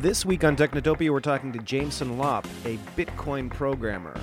This 0.00 0.24
week 0.24 0.44
on 0.44 0.56
Technotopia, 0.56 1.10
we're 1.10 1.20
talking 1.20 1.52
to 1.52 1.58
Jameson 1.58 2.16
Lopp, 2.16 2.46
a 2.64 2.78
Bitcoin 2.96 3.50
programmer. 3.50 4.18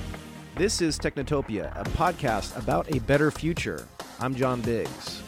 This 0.56 0.82
is 0.82 0.98
Technotopia, 0.98 1.72
a 1.80 1.84
podcast 1.92 2.58
about 2.58 2.92
a 2.96 2.98
better 3.02 3.30
future. 3.30 3.88
I'm 4.20 4.34
John 4.34 4.62
Biggs. 4.62 5.22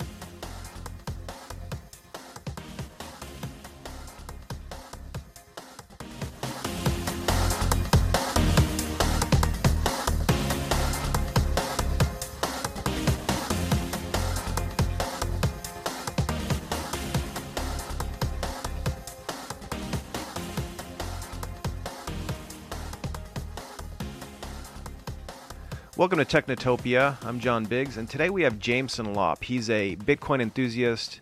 Welcome 26.00 26.20
to 26.20 26.24
Technotopia. 26.24 27.18
I'm 27.26 27.42
John 27.42 27.66
Biggs, 27.66 27.98
and 27.98 28.10
today 28.10 28.30
we 28.30 28.44
have 28.44 28.58
Jameson 28.58 29.14
Lopp. 29.14 29.44
He's 29.44 29.70
a 29.70 29.98
Bitcoin 29.98 30.42
enthusiast 30.42 31.20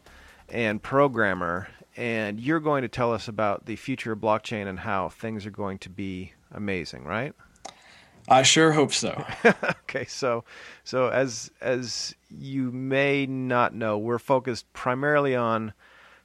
and 0.50 0.84
programmer, 0.84 1.68
and 1.96 2.40
you're 2.40 2.60
going 2.60 2.84
to 2.84 2.88
tell 2.88 3.12
us 3.12 3.28
about 3.28 3.66
the 3.66 3.76
future 3.76 4.12
of 4.12 4.20
blockchain 4.20 4.68
and 4.68 4.78
how 4.78 5.10
things 5.10 5.48
are 5.48 5.50
going 5.50 5.80
to 5.80 5.90
be 5.90 6.34
amazing, 6.52 7.06
right? 7.06 7.34
I 8.30 8.44
sure 8.44 8.72
hope 8.72 8.94
so. 8.94 9.26
okay, 9.46 10.06
so 10.06 10.44
so 10.84 11.08
as 11.08 11.50
as 11.60 12.14
you 12.30 12.72
may 12.72 13.26
not 13.26 13.74
know, 13.74 13.98
we're 13.98 14.20
focused 14.20 14.72
primarily 14.74 15.36
on 15.36 15.74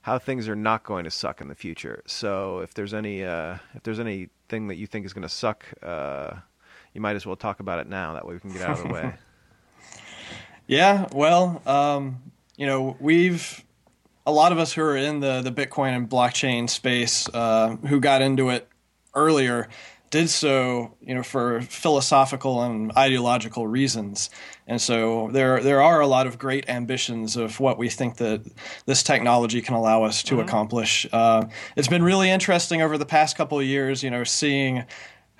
how 0.02 0.18
things 0.18 0.46
are 0.46 0.54
not 0.54 0.84
going 0.84 1.04
to 1.04 1.10
suck 1.10 1.40
in 1.40 1.48
the 1.48 1.54
future. 1.54 2.02
So 2.04 2.58
if 2.58 2.74
there's 2.74 2.92
any 2.92 3.24
uh, 3.24 3.56
if 3.72 3.82
there's 3.82 3.98
anything 3.98 4.68
that 4.68 4.76
you 4.76 4.86
think 4.86 5.06
is 5.06 5.14
going 5.14 5.22
to 5.22 5.30
suck. 5.30 5.64
Uh, 5.82 6.32
you 6.94 7.00
might 7.00 7.16
as 7.16 7.26
well 7.26 7.36
talk 7.36 7.60
about 7.60 7.78
it 7.78 7.88
now. 7.88 8.14
That 8.14 8.26
way 8.26 8.34
we 8.34 8.40
can 8.40 8.52
get 8.52 8.62
out 8.62 8.78
of 8.78 8.86
the 8.86 8.92
way. 8.92 9.14
yeah, 10.66 11.08
well, 11.12 11.62
um, 11.66 12.22
you 12.56 12.66
know, 12.66 12.96
we've 13.00 13.64
a 14.26 14.32
lot 14.32 14.52
of 14.52 14.58
us 14.58 14.72
who 14.72 14.82
are 14.82 14.96
in 14.96 15.20
the 15.20 15.40
the 15.42 15.52
Bitcoin 15.52 15.96
and 15.96 16.08
blockchain 16.08 16.68
space 16.68 17.28
uh, 17.32 17.76
who 17.88 18.00
got 18.00 18.22
into 18.22 18.50
it 18.50 18.68
earlier 19.14 19.68
did 20.12 20.28
so, 20.28 20.94
you 21.00 21.14
know, 21.14 21.22
for 21.22 21.62
philosophical 21.62 22.62
and 22.62 22.92
ideological 22.98 23.66
reasons. 23.66 24.28
And 24.66 24.80
so 24.80 25.30
there 25.32 25.60
there 25.60 25.80
are 25.80 26.00
a 26.00 26.06
lot 26.06 26.26
of 26.26 26.38
great 26.38 26.68
ambitions 26.68 27.34
of 27.34 27.58
what 27.58 27.78
we 27.78 27.88
think 27.88 28.18
that 28.18 28.42
this 28.84 29.02
technology 29.02 29.62
can 29.62 29.74
allow 29.74 30.04
us 30.04 30.22
to 30.24 30.34
mm-hmm. 30.34 30.46
accomplish. 30.46 31.06
Uh, 31.12 31.46
it's 31.76 31.88
been 31.88 32.02
really 32.02 32.30
interesting 32.30 32.82
over 32.82 32.98
the 32.98 33.06
past 33.06 33.36
couple 33.36 33.58
of 33.58 33.64
years, 33.64 34.02
you 34.02 34.10
know, 34.10 34.22
seeing 34.22 34.84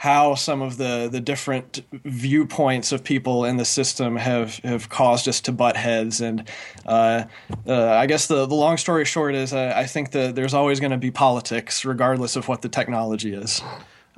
how 0.02 0.34
some 0.34 0.60
of 0.62 0.78
the, 0.78 1.08
the 1.12 1.20
different 1.20 1.80
viewpoints 2.04 2.90
of 2.90 3.04
people 3.04 3.44
in 3.44 3.56
the 3.56 3.64
system 3.64 4.16
have, 4.16 4.56
have 4.64 4.88
caused 4.88 5.28
us 5.28 5.40
to 5.40 5.52
butt 5.52 5.76
heads. 5.76 6.20
And 6.20 6.50
uh, 6.84 7.22
uh, 7.68 7.90
I 7.90 8.06
guess 8.06 8.26
the, 8.26 8.44
the 8.46 8.54
long 8.56 8.78
story 8.78 9.04
short 9.04 9.36
is 9.36 9.52
uh, 9.52 9.72
I 9.76 9.86
think 9.86 10.10
that 10.10 10.34
there's 10.34 10.54
always 10.54 10.80
going 10.80 10.90
to 10.90 10.98
be 10.98 11.12
politics, 11.12 11.84
regardless 11.84 12.34
of 12.34 12.48
what 12.48 12.62
the 12.62 12.68
technology 12.68 13.32
is. 13.32 13.62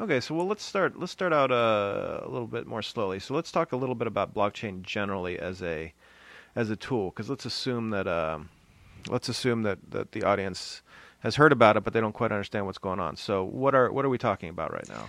Okay, 0.00 0.20
so 0.20 0.34
well, 0.34 0.46
let's 0.46 0.64
start. 0.64 0.98
Let's 0.98 1.12
start 1.12 1.34
out 1.34 1.52
uh, 1.52 2.20
a 2.22 2.30
little 2.30 2.46
bit 2.46 2.66
more 2.66 2.80
slowly. 2.80 3.20
So 3.20 3.34
let's 3.34 3.52
talk 3.52 3.72
a 3.72 3.77
little 3.77 3.94
bit 3.94 4.06
about 4.06 4.32
blockchain 4.32 4.80
generally 4.80 5.38
as 5.38 5.60
a 5.60 5.92
as 6.56 6.70
a 6.70 6.77
tool, 6.77 7.10
because 7.10 7.28
let's 7.28 7.44
assume 7.44 7.90
that 7.90 8.08
um, 8.08 8.48
let's 9.10 9.28
assume 9.28 9.64
that, 9.64 9.78
that 9.90 10.12
the 10.12 10.22
audience 10.22 10.80
has 11.20 11.36
heard 11.36 11.52
about 11.52 11.77
it, 11.77 11.84
but 11.84 11.92
they 11.92 12.00
don't 12.00 12.14
quite 12.14 12.32
understand 12.32 12.64
what's 12.64 12.78
going 12.78 13.00
on. 13.00 13.16
So 13.16 13.44
what 13.44 13.74
are 13.74 13.92
what 13.92 14.06
are 14.06 14.08
we 14.08 14.17
talking 14.17 14.48
about 14.48 14.73
right 14.73 14.89
now? 14.89 15.06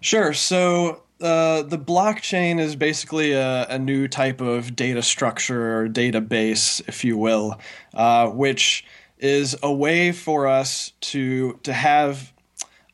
Sure. 0.00 0.32
So 0.32 1.02
uh, 1.20 1.62
the 1.62 1.78
blockchain 1.78 2.58
is 2.58 2.76
basically 2.76 3.32
a, 3.32 3.66
a, 3.68 3.78
new 3.78 4.08
type 4.08 4.40
of 4.40 4.74
data 4.74 5.02
structure 5.02 5.82
or 5.82 5.88
database, 5.88 6.80
if 6.88 7.04
you 7.04 7.18
will, 7.18 7.60
uh, 7.92 8.28
which 8.28 8.86
is 9.18 9.54
a 9.62 9.70
way 9.70 10.12
for 10.12 10.46
us 10.46 10.92
to 11.00 11.58
to 11.62 11.74
have 11.74 12.32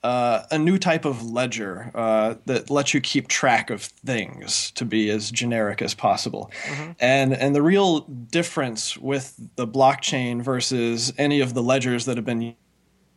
uh, 0.03 0.45
a 0.51 0.59
new 0.59 0.79
type 0.79 1.05
of 1.05 1.23
ledger 1.23 1.93
uh, 1.95 2.35
that 2.47 2.69
lets 2.69 2.95
you 2.95 3.01
keep 3.01 3.29
track 3.29 3.71
of 3.71 3.83
things 3.83 4.73
to 4.73 4.85
be 4.85 5.09
as 5.09 5.31
generic 5.31 5.81
as 5.81 5.95
possible. 5.95 6.51
Mm-hmm. 6.65 6.91
And 6.99 7.33
and 7.33 7.55
the 7.55 7.63
real 7.63 8.01
difference 8.01 8.97
with 8.97 9.35
the 9.55 9.69
blockchain 9.69 10.43
versus 10.43 11.13
any 11.17 11.41
of 11.41 11.55
the 11.55 11.63
ledgers 11.63 12.07
that 12.07 12.17
have 12.17 12.27
been 12.27 12.57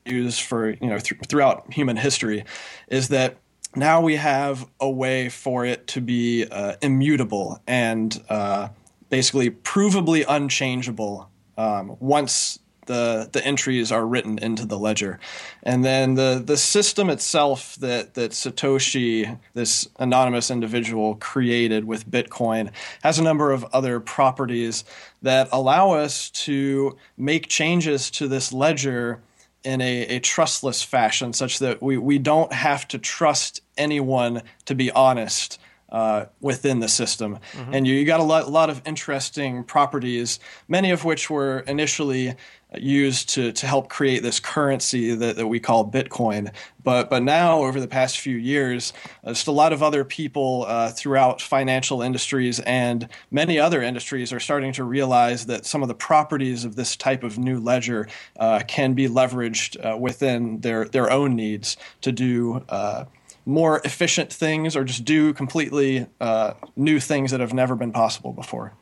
used 0.05 0.41
for 0.41 0.69
you 0.69 0.87
know 0.87 0.99
th- 0.99 1.21
throughout 1.27 1.73
human 1.73 1.97
history 1.97 2.43
is 2.87 3.09
that 3.09 3.37
now 3.75 4.01
we 4.01 4.15
have 4.15 4.67
a 4.79 4.89
way 4.89 5.29
for 5.29 5.65
it 5.65 5.87
to 5.87 6.01
be 6.01 6.45
uh, 6.45 6.75
immutable 6.81 7.61
and 7.67 8.23
uh, 8.29 8.69
basically 9.09 9.51
provably 9.51 10.25
unchangeable 10.27 11.29
um, 11.57 11.95
once 11.99 12.59
the 12.89 13.29
the 13.31 13.45
entries 13.45 13.91
are 13.91 14.05
written 14.05 14.39
into 14.39 14.65
the 14.65 14.77
ledger, 14.77 15.19
and 15.61 15.85
then 15.85 16.15
the 16.15 16.41
the 16.43 16.57
system 16.57 17.09
itself 17.09 17.75
that 17.75 18.15
that 18.15 18.31
Satoshi, 18.31 19.37
this 19.53 19.87
anonymous 19.99 20.49
individual, 20.49 21.15
created 21.15 21.85
with 21.85 22.09
Bitcoin, 22.09 22.71
has 23.03 23.19
a 23.19 23.23
number 23.23 23.51
of 23.51 23.63
other 23.65 23.99
properties 23.99 24.83
that 25.21 25.47
allow 25.51 25.91
us 25.91 26.31
to 26.31 26.97
make 27.15 27.47
changes 27.47 28.09
to 28.11 28.27
this 28.27 28.51
ledger 28.51 29.21
in 29.63 29.81
a, 29.81 30.01
a 30.03 30.19
trustless 30.19 30.83
fashion, 30.83 31.33
such 31.33 31.59
that 31.59 31.81
we, 31.81 31.97
we 31.97 32.17
don't 32.17 32.53
have 32.53 32.87
to 32.89 32.97
trust 32.97 33.61
anyone 33.77 34.41
to 34.65 34.75
be 34.75 34.91
honest 34.91 35.59
uh, 35.91 36.25
within 36.39 36.79
the 36.79 36.87
system. 36.87 37.39
Mm-hmm. 37.53 37.73
And 37.73 37.87
you, 37.87 37.95
you 37.95 38.05
got 38.05 38.19
a 38.19 38.23
lot, 38.23 38.49
lot 38.49 38.69
of 38.69 38.81
interesting 38.85 39.63
properties, 39.63 40.39
many 40.67 40.91
of 40.91 41.03
which 41.03 41.29
were 41.29 41.59
initially 41.61 42.35
used 42.77 43.29
to, 43.29 43.51
to 43.51 43.65
help 43.65 43.89
create 43.89 44.21
this 44.21 44.39
currency 44.39 45.15
that, 45.15 45.35
that 45.37 45.47
we 45.47 45.59
call 45.59 45.89
Bitcoin. 45.89 46.53
But, 46.83 47.09
but 47.09 47.23
now, 47.23 47.63
over 47.63 47.79
the 47.79 47.87
past 47.87 48.19
few 48.19 48.37
years, 48.37 48.93
uh, 49.23 49.29
just 49.29 49.47
a 49.47 49.51
lot 49.51 49.73
of 49.73 49.81
other 49.81 50.05
people 50.05 50.65
uh, 50.67 50.89
throughout 50.89 51.41
financial 51.41 52.01
industries 52.01 52.59
and 52.61 53.09
many 53.31 53.59
other 53.59 53.81
industries 53.81 54.31
are 54.31 54.39
starting 54.39 54.71
to 54.73 54.83
realize 54.83 55.47
that 55.47 55.65
some 55.65 55.81
of 55.81 55.87
the 55.87 55.95
properties 55.95 56.63
of 56.63 56.75
this 56.75 56.95
type 56.95 57.23
of 57.23 57.37
new 57.37 57.59
ledger 57.59 58.07
uh, 58.39 58.61
can 58.67 58.93
be 58.93 59.07
leveraged 59.07 59.83
uh, 59.83 59.97
within 59.97 60.61
their, 60.61 60.85
their 60.85 61.11
own 61.11 61.35
needs 61.35 61.75
to 62.01 62.11
do 62.11 62.63
uh, 62.69 63.05
more 63.45 63.81
efficient 63.83 64.31
things 64.31 64.75
or 64.75 64.83
just 64.83 65.03
do 65.03 65.33
completely 65.33 66.05
uh, 66.21 66.53
new 66.75 66.99
things 66.99 67.31
that 67.31 67.39
have 67.39 67.53
never 67.53 67.75
been 67.75 67.91
possible 67.91 68.31
before. 68.31 68.73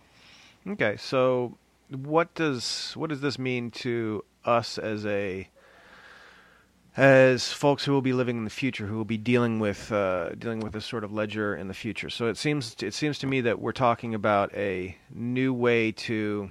Okay, 0.67 0.97
so 0.97 1.57
what 1.89 2.33
does 2.35 2.91
what 2.95 3.09
does 3.09 3.21
this 3.21 3.39
mean 3.39 3.71
to 3.71 4.23
us 4.45 4.77
as 4.77 5.05
a 5.05 5.49
as 6.95 7.53
folks 7.53 7.85
who 7.85 7.91
will 7.91 8.01
be 8.01 8.13
living 8.13 8.37
in 8.37 8.43
the 8.43 8.49
future, 8.49 8.87
who 8.87 8.97
will 8.97 9.05
be 9.05 9.17
dealing 9.17 9.59
with 9.59 9.91
uh, 9.91 10.29
dealing 10.29 10.59
with 10.59 10.73
this 10.73 10.85
sort 10.85 11.03
of 11.03 11.13
ledger 11.13 11.55
in 11.55 11.67
the 11.67 11.73
future? 11.73 12.09
So 12.09 12.27
it 12.27 12.37
seems 12.37 12.75
it 12.81 12.93
seems 12.93 13.19
to 13.19 13.27
me 13.27 13.41
that 13.41 13.59
we're 13.59 13.71
talking 13.71 14.15
about 14.15 14.53
a 14.55 14.97
new 15.13 15.53
way 15.53 15.91
to 15.93 16.49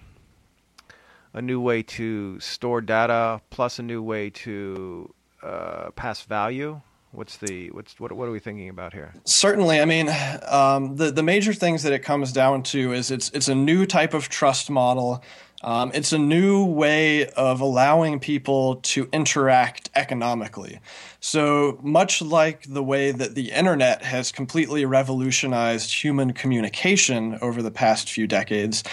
a 1.34 1.42
new 1.42 1.60
way 1.60 1.82
to 1.82 2.41
store 2.41 2.80
data, 2.80 3.41
plus 3.50 3.78
a 3.78 3.82
new 3.82 4.03
way 4.03 4.30
to 4.30 5.12
uh, 5.42 5.91
pass 5.91 6.22
value 6.22 6.80
What's 7.12 7.39
the 7.39 7.71
what's 7.71 7.99
what 7.99 8.12
what 8.12 8.28
are 8.28 8.33
we 8.33 8.41
thinking 8.41 8.69
about 8.69 8.93
here? 8.93 9.15
Certainly, 9.25 9.81
I 9.81 9.84
mean, 9.84 10.11
um, 10.47 10.97
the 10.97 11.11
the 11.11 11.22
major 11.22 11.55
things 11.55 11.83
that 11.84 11.93
it 11.93 12.00
comes 12.00 12.33
down 12.33 12.62
to 12.65 12.93
is 12.93 13.11
it's 13.11 13.31
it's 13.31 13.49
a 13.49 13.55
new 13.55 13.87
type 13.87 14.12
of 14.12 14.28
trust 14.28 14.71
model. 14.71 15.22
Um, 15.63 15.91
it's 15.95 16.13
a 16.13 16.19
new 16.19 16.65
way 16.66 17.27
of 17.30 17.60
allowing 17.60 18.21
people 18.21 18.77
to 18.77 19.09
interact 19.13 19.89
economically. 19.95 20.80
So 21.21 21.78
much 21.83 22.21
like 22.21 22.66
the 22.69 22.83
way 22.83 23.10
that 23.10 23.34
the 23.34 23.51
internet 23.53 24.03
has 24.03 24.30
completely 24.30 24.84
revolutionized 24.84 25.91
human 25.92 26.34
communication 26.34 27.39
over 27.41 27.63
the 27.63 27.71
past 27.71 28.10
few 28.10 28.27
decades, 28.27 28.84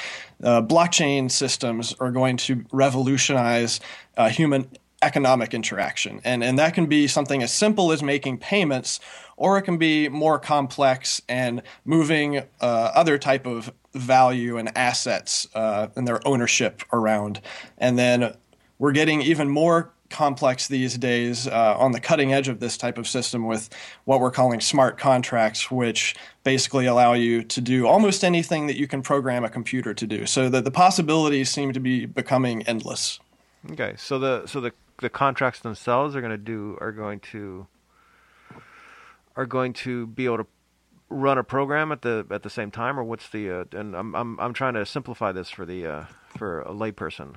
uh, 0.42 0.62
blockchain 0.62 1.30
systems 1.30 1.94
are 2.00 2.12
going 2.12 2.38
to 2.38 2.64
revolutionize 2.72 3.82
uh, 4.16 4.30
human 4.30 4.70
economic 5.04 5.54
interaction. 5.54 6.22
And, 6.24 6.44
and 6.44 6.58
that 6.58 6.74
can 6.74 6.88
be 6.88 7.08
something 7.08 7.44
as 7.44 7.54
simple 7.54 7.92
as 7.92 8.02
making 8.02 8.40
payments, 8.40 9.00
or 9.38 9.58
it 9.58 9.64
can 9.64 9.78
be 9.78 10.10
more 10.10 10.40
complex 10.40 11.22
and 11.28 11.62
moving 11.86 12.38
uh, 12.62 12.92
other 12.96 13.18
type 13.18 13.46
of 13.46 13.72
value 13.94 14.58
and 14.58 14.76
assets 14.78 15.48
uh, 15.54 15.88
and 15.96 16.08
their 16.08 16.26
ownership 16.28 16.82
around. 16.92 17.42
And 17.78 18.00
then 18.00 18.36
we're 18.80 18.92
getting 18.92 19.22
even 19.22 19.50
more 19.50 19.92
complex 20.10 20.68
these 20.68 20.98
days 20.98 21.48
uh, 21.48 21.76
on 21.78 21.92
the 21.92 22.00
cutting 22.00 22.32
edge 22.34 22.48
of 22.48 22.60
this 22.60 22.78
type 22.78 22.98
of 22.98 23.08
system 23.08 23.48
with 23.48 23.70
what 24.06 24.20
we're 24.20 24.32
calling 24.32 24.62
smart 24.62 24.98
contracts, 24.98 25.72
which 25.72 26.16
basically 26.44 26.86
allow 26.86 27.14
you 27.14 27.44
to 27.44 27.60
do 27.60 27.88
almost 27.88 28.24
anything 28.24 28.68
that 28.68 28.78
you 28.78 28.88
can 28.88 29.02
program 29.02 29.44
a 29.44 29.50
computer 29.50 29.94
to 29.94 30.08
do. 30.08 30.26
So 30.26 30.50
that 30.50 30.64
the 30.64 30.72
possibilities 30.72 31.50
seem 31.50 31.74
to 31.74 31.80
be 31.80 32.06
becoming 32.06 32.62
endless. 32.64 33.20
Okay, 33.72 33.96
so 33.98 34.20
the 34.20 34.46
so 34.46 34.60
the 34.60 34.74
the 35.02 35.10
contracts 35.10 35.60
themselves 35.60 36.16
are 36.16 36.22
going 36.22 36.32
to 36.32 36.38
do 36.38 36.78
are 36.82 36.92
going 36.92 37.20
to 37.20 37.68
are 39.36 39.46
going 39.46 39.74
to 39.74 40.08
be 40.08 40.26
able 40.26 40.38
to 40.38 40.48
run 41.10 41.38
a 41.38 41.44
program 41.44 41.92
at 41.92 42.02
the 42.02 42.26
at 42.32 42.44
the 42.44 42.50
same 42.50 42.72
time, 42.72 43.00
or 43.00 43.04
what's 43.04 43.30
the? 43.30 43.50
Uh, 43.50 43.66
and 43.74 43.96
I'm 43.96 44.16
I'm 44.16 44.40
I'm 44.40 44.54
trying 44.54 44.74
to 44.76 44.86
simplify 44.86 45.32
this 45.32 45.50
for 45.50 45.66
the 45.66 45.86
uh, 45.86 46.06
for 46.38 46.62
a 46.62 46.72
layperson. 46.72 47.36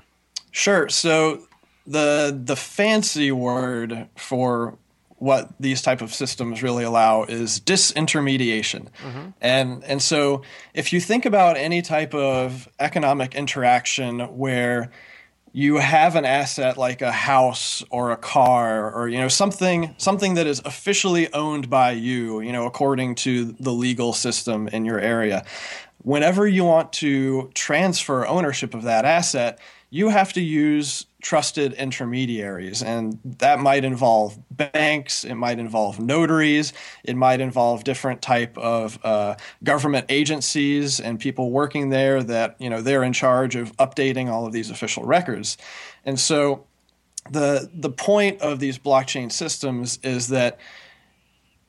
Sure. 0.50 0.88
So 0.88 1.47
the 1.87 2.38
the 2.44 2.56
fancy 2.56 3.32
word 3.32 4.09
for 4.17 4.79
what 5.19 5.50
these 5.59 5.81
type 5.81 6.02
of 6.02 6.12
systems 6.12 6.62
really 6.62 6.85
allow 6.85 7.25
is 7.25 7.59
disintermediation. 7.61 8.88
Mm-hmm. 9.02 9.29
And 9.41 9.85
and 9.85 10.02
so 10.02 10.43
if 10.75 10.93
you 10.93 11.00
think 11.00 11.25
about 11.25 11.56
any 11.56 11.82
type 11.82 12.14
of 12.14 12.69
economic 12.79 13.35
interaction 13.35 14.20
where 14.37 14.91
you 15.56 15.76
have 15.76 16.17
an 16.17 16.26
asset 16.26 16.76
like 16.76 17.00
a 17.00 17.11
house 17.11 17.82
or 17.88 18.11
a 18.11 18.17
car 18.19 18.93
or 18.93 19.08
you 19.08 19.17
know 19.17 19.26
something 19.26 19.94
something 19.97 20.35
that 20.35 20.47
is 20.47 20.61
officially 20.67 21.32
owned 21.32 21.70
by 21.70 21.93
you 21.93 22.41
you 22.41 22.53
know 22.53 22.67
according 22.67 23.14
to 23.14 23.53
the 23.58 23.73
legal 23.73 24.12
system 24.12 24.69
in 24.69 24.85
your 24.85 25.00
area. 25.00 25.47
Whenever 26.03 26.47
you 26.47 26.62
want 26.62 26.93
to 26.93 27.50
transfer 27.55 28.26
ownership 28.26 28.75
of 28.75 28.82
that 28.82 29.06
asset 29.06 29.58
you 29.88 30.11
have 30.11 30.31
to 30.35 30.43
use 30.43 31.06
trusted 31.26 31.73
intermediaries 31.73 32.84
and 32.84 33.19
that 33.25 33.58
might 33.58 33.84
involve 33.84 34.38
banks 34.49 35.25
it 35.25 35.34
might 35.34 35.58
involve 35.58 35.99
notaries 35.99 36.73
it 37.02 37.17
might 37.17 37.40
involve 37.40 37.82
different 37.82 38.23
type 38.23 38.56
of 38.56 38.96
uh, 39.02 39.34
government 39.64 40.06
agencies 40.08 41.00
and 41.00 41.19
people 41.19 41.50
working 41.50 41.88
there 41.88 42.23
that 42.23 42.55
you 42.61 42.70
know 42.70 42.81
they're 42.81 43.02
in 43.02 43.12
charge 43.12 43.56
of 43.56 43.76
updating 43.78 44.28
all 44.28 44.46
of 44.46 44.52
these 44.52 44.70
official 44.70 45.05
records. 45.05 45.56
And 46.05 46.20
so 46.20 46.64
the 47.31 47.69
the 47.75 47.90
point 47.90 48.40
of 48.40 48.61
these 48.61 48.78
blockchain 48.78 49.32
systems 49.32 49.99
is 50.02 50.28
that 50.28 50.61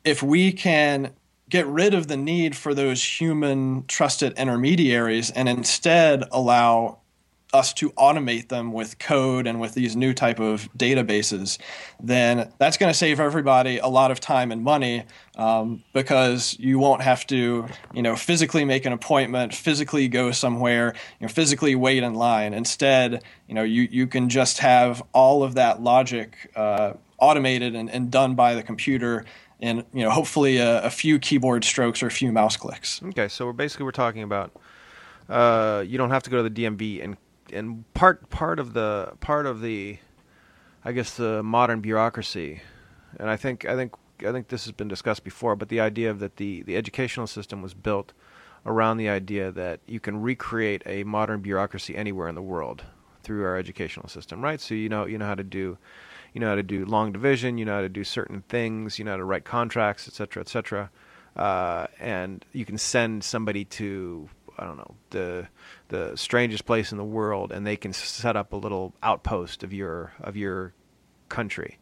if 0.04 0.21
we 0.21 0.51
can 0.51 1.13
get 1.50 1.65
rid 1.65 1.94
of 1.94 2.07
the 2.07 2.18
need 2.18 2.56
for 2.56 2.74
those 2.74 3.04
human 3.04 3.86
trusted 3.88 4.38
intermediaries 4.38 5.31
and 5.31 5.48
instead 5.50 6.24
allow 6.31 7.00
us 7.54 7.74
to 7.74 7.92
automate 7.92 8.50
them 8.50 8.74
with 8.74 9.00
code 9.00 9.48
and 9.48 9.60
with 9.60 9.74
these 9.74 9.96
new 9.96 10.14
type 10.14 10.40
of 10.40 10.70
databases, 10.78 11.58
then 12.02 12.52
that's 12.58 12.78
going 12.78 12.92
to 12.92 12.98
save 12.98 13.20
everybody 13.20 13.78
a 13.78 13.88
lot 13.88 14.12
of 14.12 14.20
time 14.20 14.52
and 14.52 14.64
money 14.64 15.04
um, 15.38 15.84
because 15.94 16.58
you 16.60 16.78
won't 16.78 17.02
have 17.02 17.26
to, 17.28 17.66
you 17.94 18.02
know, 18.02 18.16
physically 18.16 18.66
make 18.66 18.86
an 18.86 18.92
appointment, 18.92 19.54
physically 19.54 20.08
go 20.08 20.32
somewhere, 20.32 20.94
you 21.20 21.28
know, 21.28 21.32
physically 21.32 21.74
wait 21.74 22.04
in 22.04 22.16
line. 22.16 22.54
Instead, 22.54 23.24
you 23.48 23.56
know, 23.56 23.64
you 23.64 23.88
you 23.90 24.08
can 24.08 24.28
just 24.28 24.58
have 24.60 25.02
all 25.14 25.44
of 25.44 25.56
that 25.56 25.82
logic 25.82 26.52
uh, 26.56 26.94
automated 27.18 27.76
and, 27.76 27.90
and 27.90 28.12
done 28.12 28.36
by 28.36 28.56
the 28.56 28.64
computer 28.64 29.26
in 29.60 29.84
you 29.94 30.04
know 30.04 30.12
hopefully 30.12 30.58
a, 30.58 30.84
a, 30.84 30.90
few 30.90 31.18
keyboard 31.18 31.64
strokes 31.64 32.04
or 32.04 32.08
a 32.08 32.12
few 32.12 32.32
mouse 32.32 32.58
clicks. 32.58 33.02
Okay, 33.02 33.28
so 33.28 33.46
we're 33.46 33.54
basically 33.54 33.86
we're 33.86 33.92
talking 33.92 34.22
about 34.22 34.52
uh, 35.30 35.84
you 35.86 35.98
don't 35.98 36.12
have 36.12 36.24
to 36.24 36.30
go 36.30 36.44
to 36.44 36.50
the 36.50 36.64
DMV 36.64 37.04
and 37.04 37.18
and 37.54 37.92
part 37.94 38.30
part 38.30 38.60
of 38.60 38.74
the 38.74 39.14
part 39.20 39.46
of 39.46 39.62
the 39.62 40.00
I 40.84 40.92
guess 40.92 41.16
the 41.16 41.44
modern 41.44 41.82
bureaucracy, 41.82 42.62
and 43.20 43.30
I 43.30 43.36
think 43.36 43.66
I 43.66 43.76
think 43.76 43.94
I 44.26 44.32
think 44.32 44.48
this 44.48 44.66
has 44.66 44.72
been 44.72 44.88
discussed 44.88 45.24
before, 45.24 45.56
but 45.56 45.70
the 45.70 45.80
idea 45.80 46.10
of 46.10 46.20
that 46.20 46.38
the 46.38 46.64
the 46.64 46.76
educational 46.76 47.28
system 47.28 47.62
was 47.62 47.74
built 47.74 48.14
around 48.66 48.98
the 48.98 49.10
idea 49.10 49.52
that 49.52 49.80
you 49.86 50.00
can 50.00 50.22
recreate 50.22 50.84
a 50.86 51.04
modern 51.04 51.42
bureaucracy 51.42 51.96
anywhere 51.96 52.28
in 52.28 52.36
the 52.36 52.42
world 52.42 52.84
through 53.24 53.44
our 53.46 53.58
educational 53.58 54.08
system, 54.10 54.42
right? 54.42 54.60
So 54.62 54.76
you 54.76 54.90
know 54.90 55.06
you 55.06 55.18
know 55.18 55.26
how 55.26 55.36
to 55.36 55.44
do 55.44 55.78
you 56.34 56.42
know 56.42 56.50
how 56.50 56.56
to 56.56 56.64
do 56.64 56.86
long 56.86 57.12
division, 57.12 57.58
you 57.58 57.66
know 57.66 57.76
how 57.76 57.82
to 57.82 57.90
do 57.90 58.04
certain 58.04 58.44
things, 58.50 59.00
you 59.00 59.06
know 59.06 59.12
how 59.12 59.18
to 59.18 59.24
write 59.24 59.46
contracts, 59.46 60.08
et 60.08 60.14
cetera, 60.14 60.42
et 60.42 60.50
cetera. 60.50 60.90
Uh, 61.36 61.86
and 62.00 62.46
you 62.52 62.66
can 62.66 62.78
send 62.78 63.24
somebody 63.24 63.64
to 63.64 64.28
I 64.57 64.65
don't 64.65 64.77
know 64.77 64.95
the 65.12 65.48
the 65.89 66.15
strangest 66.15 66.65
place 66.65 66.92
in 66.92 66.98
the 66.98 67.04
world, 67.04 67.51
and 67.51 67.65
they 67.65 67.77
can 67.77 67.94
set 67.94 68.36
up 68.36 68.54
a 68.54 68.57
little 68.57 68.94
outpost 69.04 69.63
of 69.63 69.74
your 69.74 70.13
of 70.21 70.36
your 70.36 70.74
country. 71.30 71.77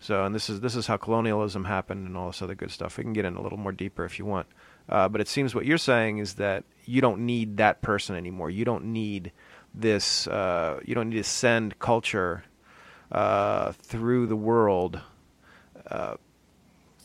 So, 0.00 0.24
and 0.24 0.34
this 0.34 0.48
is 0.48 0.60
this 0.60 0.76
is 0.76 0.86
how 0.86 0.96
colonialism 0.96 1.64
happened 1.64 2.06
and 2.06 2.16
all 2.16 2.28
this 2.28 2.40
other 2.42 2.54
good 2.54 2.70
stuff. 2.70 2.98
We 2.98 3.04
can 3.04 3.12
get 3.12 3.24
in 3.24 3.36
a 3.36 3.42
little 3.42 3.58
more 3.58 3.72
deeper 3.72 4.04
if 4.04 4.18
you 4.18 4.24
want. 4.24 4.46
Uh, 4.88 5.08
but 5.08 5.20
it 5.20 5.28
seems 5.28 5.54
what 5.54 5.66
you're 5.66 5.76
saying 5.76 6.18
is 6.18 6.34
that 6.34 6.64
you 6.86 7.00
don't 7.00 7.26
need 7.26 7.58
that 7.58 7.82
person 7.82 8.16
anymore. 8.16 8.48
You 8.48 8.64
don't 8.64 8.86
need 8.86 9.32
this. 9.74 10.26
Uh, 10.26 10.80
you 10.84 10.94
don't 10.94 11.10
need 11.10 11.16
to 11.16 11.24
send 11.24 11.78
culture 11.78 12.44
uh, 13.12 13.72
through 13.72 14.26
the 14.26 14.36
world 14.36 15.00
uh, 15.90 16.16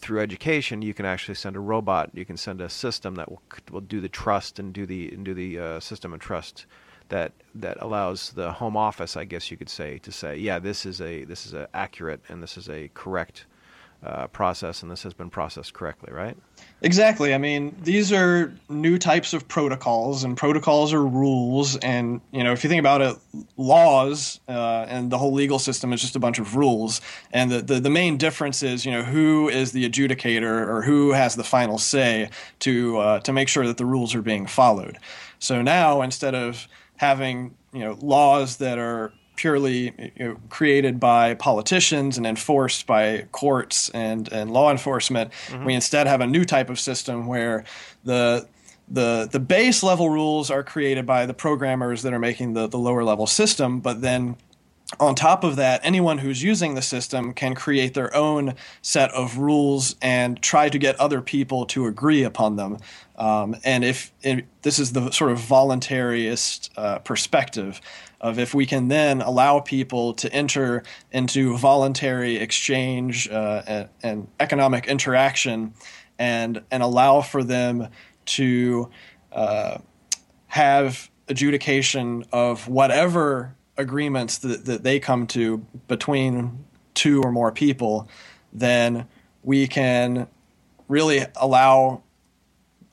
through 0.03 0.19
education, 0.19 0.81
you 0.81 0.93
can 0.93 1.05
actually 1.05 1.35
send 1.35 1.55
a 1.55 1.59
robot. 1.61 2.11
You 2.13 2.25
can 2.25 2.37
send 2.37 2.59
a 2.61 2.69
system 2.69 3.15
that 3.15 3.29
will 3.31 3.41
will 3.71 3.81
do 3.81 4.01
the 4.01 4.09
trust 4.09 4.59
and 4.59 4.73
do 4.73 4.85
the 4.85 5.09
and 5.13 5.23
do 5.23 5.33
the 5.33 5.57
uh, 5.57 5.79
system 5.79 6.13
of 6.13 6.19
trust 6.19 6.65
that 7.09 7.31
that 7.55 7.77
allows 7.79 8.31
the 8.31 8.51
home 8.51 8.75
office, 8.75 9.15
I 9.15 9.23
guess 9.23 9.49
you 9.49 9.57
could 9.57 9.69
say, 9.69 9.99
to 9.99 10.11
say, 10.11 10.37
yeah, 10.37 10.59
this 10.59 10.85
is 10.85 10.99
a 10.99 11.23
this 11.23 11.45
is 11.45 11.53
a 11.53 11.69
accurate 11.73 12.21
and 12.27 12.43
this 12.43 12.57
is 12.57 12.69
a 12.69 12.89
correct 12.93 13.45
uh, 14.05 14.27
process, 14.27 14.81
and 14.81 14.91
this 14.91 15.03
has 15.03 15.13
been 15.13 15.29
processed 15.29 15.73
correctly, 15.73 16.11
right? 16.11 16.35
Exactly. 16.81 17.33
I 17.33 17.37
mean, 17.37 17.75
these 17.83 18.11
are 18.11 18.53
new 18.67 18.97
types 18.97 19.33
of 19.33 19.47
protocols, 19.47 20.23
and 20.23 20.35
protocols 20.35 20.93
are 20.93 21.05
rules. 21.05 21.77
And 21.77 22.19
you 22.31 22.43
know, 22.43 22.51
if 22.51 22.63
you 22.63 22.69
think 22.69 22.81
about 22.81 23.01
it, 23.01 23.17
laws 23.55 24.41
uh, 24.49 24.85
and 24.89 25.09
the 25.09 25.17
whole 25.17 25.31
legal 25.31 25.59
system 25.59 25.93
is 25.93 26.01
just 26.01 26.15
a 26.15 26.19
bunch 26.19 26.39
of 26.39 26.55
rules. 26.55 26.99
And 27.31 27.49
the, 27.49 27.61
the, 27.61 27.79
the 27.79 27.89
main 27.89 28.17
difference 28.17 28.61
is, 28.61 28.85
you 28.85 28.91
know, 28.91 29.03
who 29.03 29.47
is 29.47 29.71
the 29.71 29.89
adjudicator 29.89 30.67
or 30.67 30.81
who 30.81 31.13
has 31.13 31.35
the 31.35 31.43
final 31.43 31.77
say 31.77 32.29
to 32.59 32.97
uh, 32.97 33.19
to 33.21 33.31
make 33.31 33.47
sure 33.47 33.65
that 33.65 33.77
the 33.77 33.85
rules 33.85 34.13
are 34.13 34.21
being 34.21 34.47
followed. 34.47 34.97
So 35.39 35.61
now, 35.61 36.01
instead 36.01 36.35
of 36.35 36.67
having 36.97 37.55
you 37.71 37.79
know 37.79 37.97
laws 38.01 38.57
that 38.57 38.77
are 38.77 39.13
purely 39.35 40.11
you 40.15 40.27
know, 40.27 40.37
created 40.49 40.99
by 40.99 41.33
politicians 41.35 42.17
and 42.17 42.25
enforced 42.25 42.85
by 42.85 43.25
courts 43.31 43.89
and, 43.89 44.31
and 44.31 44.51
law 44.51 44.71
enforcement. 44.71 45.31
Mm-hmm. 45.47 45.65
We 45.65 45.73
instead 45.73 46.07
have 46.07 46.21
a 46.21 46.27
new 46.27 46.45
type 46.45 46.69
of 46.69 46.79
system 46.79 47.27
where 47.27 47.63
the 48.03 48.47
the 48.89 49.29
the 49.31 49.39
base 49.39 49.81
level 49.81 50.09
rules 50.09 50.51
are 50.51 50.61
created 50.61 51.05
by 51.05 51.25
the 51.25 51.33
programmers 51.33 52.01
that 52.03 52.13
are 52.13 52.19
making 52.19 52.53
the, 52.53 52.67
the 52.67 52.77
lower 52.77 53.03
level 53.03 53.25
system, 53.25 53.79
but 53.79 54.01
then 54.01 54.35
on 54.99 55.15
top 55.15 55.43
of 55.43 55.55
that, 55.55 55.81
anyone 55.83 56.19
who's 56.19 56.43
using 56.43 56.75
the 56.75 56.81
system 56.81 57.33
can 57.33 57.55
create 57.55 57.93
their 57.93 58.15
own 58.15 58.53
set 58.81 59.11
of 59.11 59.37
rules 59.37 59.95
and 60.01 60.41
try 60.41 60.69
to 60.69 60.77
get 60.77 60.99
other 60.99 61.21
people 61.21 61.65
to 61.67 61.87
agree 61.87 62.23
upon 62.23 62.57
them. 62.57 62.77
Um, 63.15 63.55
and 63.63 63.83
if, 63.83 64.11
if, 64.21 64.43
this 64.61 64.79
is 64.79 64.93
the 64.93 65.11
sort 65.11 65.31
of 65.31 65.39
voluntarist 65.39 66.69
uh, 66.77 66.99
perspective, 66.99 67.81
of 68.23 68.39
if 68.39 68.53
we 68.53 68.65
can 68.65 68.87
then 68.87 69.21
allow 69.21 69.59
people 69.59 70.13
to 70.13 70.33
enter 70.33 70.81
into 71.11 71.57
voluntary 71.57 72.37
exchange 72.37 73.29
uh, 73.29 73.61
and, 73.67 73.89
and, 74.01 74.27
economic 74.39 74.87
interaction 74.87 75.73
and, 76.17 76.63
and 76.71 76.81
allow 76.81 77.19
for 77.19 77.43
them 77.43 77.89
to 78.25 78.89
uh, 79.33 79.77
have 80.47 81.09
adjudication 81.27 82.23
of 82.31 82.67
whatever 82.69 83.55
agreements 83.75 84.37
that, 84.37 84.65
that 84.65 84.83
they 84.83 84.99
come 84.99 85.27
to 85.27 85.57
between 85.89 86.63
two 86.93 87.21
or 87.21 87.31
more 87.31 87.51
people, 87.51 88.07
then 88.53 89.05
we 89.43 89.67
can 89.67 90.27
really 90.87 91.25
allow 91.35 92.02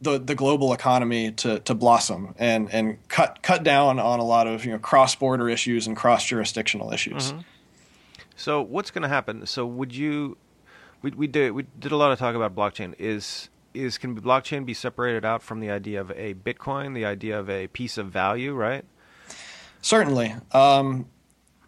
the 0.00 0.19
the 0.19 0.35
global 0.35 0.73
economy 0.73 1.33
to 1.33 1.59
to 1.61 1.75
blossom 1.75 2.35
and 2.38 2.73
and 2.73 3.07
cut 3.09 3.42
cut 3.42 3.62
down 3.62 3.99
on 3.99 4.19
a 4.19 4.25
lot 4.25 4.47
of 4.47 4.64
you 4.64 4.73
know 4.73 4.78
cross 4.78 5.14
border 5.14 5.49
issues 5.49 5.87
and 5.87 5.97
cross 5.97 6.25
jurisdictional 6.25 6.92
issues. 6.92 7.33
Mm-hmm. 7.33 7.40
So 8.37 8.62
what's 8.62 8.90
going 8.90 9.02
to 9.02 9.09
happen? 9.09 9.45
So 9.47 9.66
would 9.66 9.95
you 9.95 10.38
we 11.02 11.11
we 11.11 11.26
did 11.26 11.52
we 11.52 11.66
did 11.78 11.92
a 11.92 11.97
lot 11.97 12.12
of 12.12 12.19
talk 12.19 12.35
about 12.35 12.54
blockchain. 12.54 12.95
Is 12.99 13.49
is 13.75 13.99
can 13.99 14.21
blockchain 14.21 14.64
be 14.66 14.75
separated 14.75 15.25
out 15.25 15.42
from 15.42 15.61
the 15.61 15.71
idea 15.71 16.00
of 16.00 16.11
a 16.12 16.35
Bitcoin, 16.35 16.95
the 16.95 17.04
idea 17.04 17.38
of 17.38 17.49
a 17.49 17.69
piece 17.69 17.99
of 17.99 18.09
value, 18.09 18.54
right? 18.54 18.85
Certainly. 19.83 20.35
Um, 20.52 21.07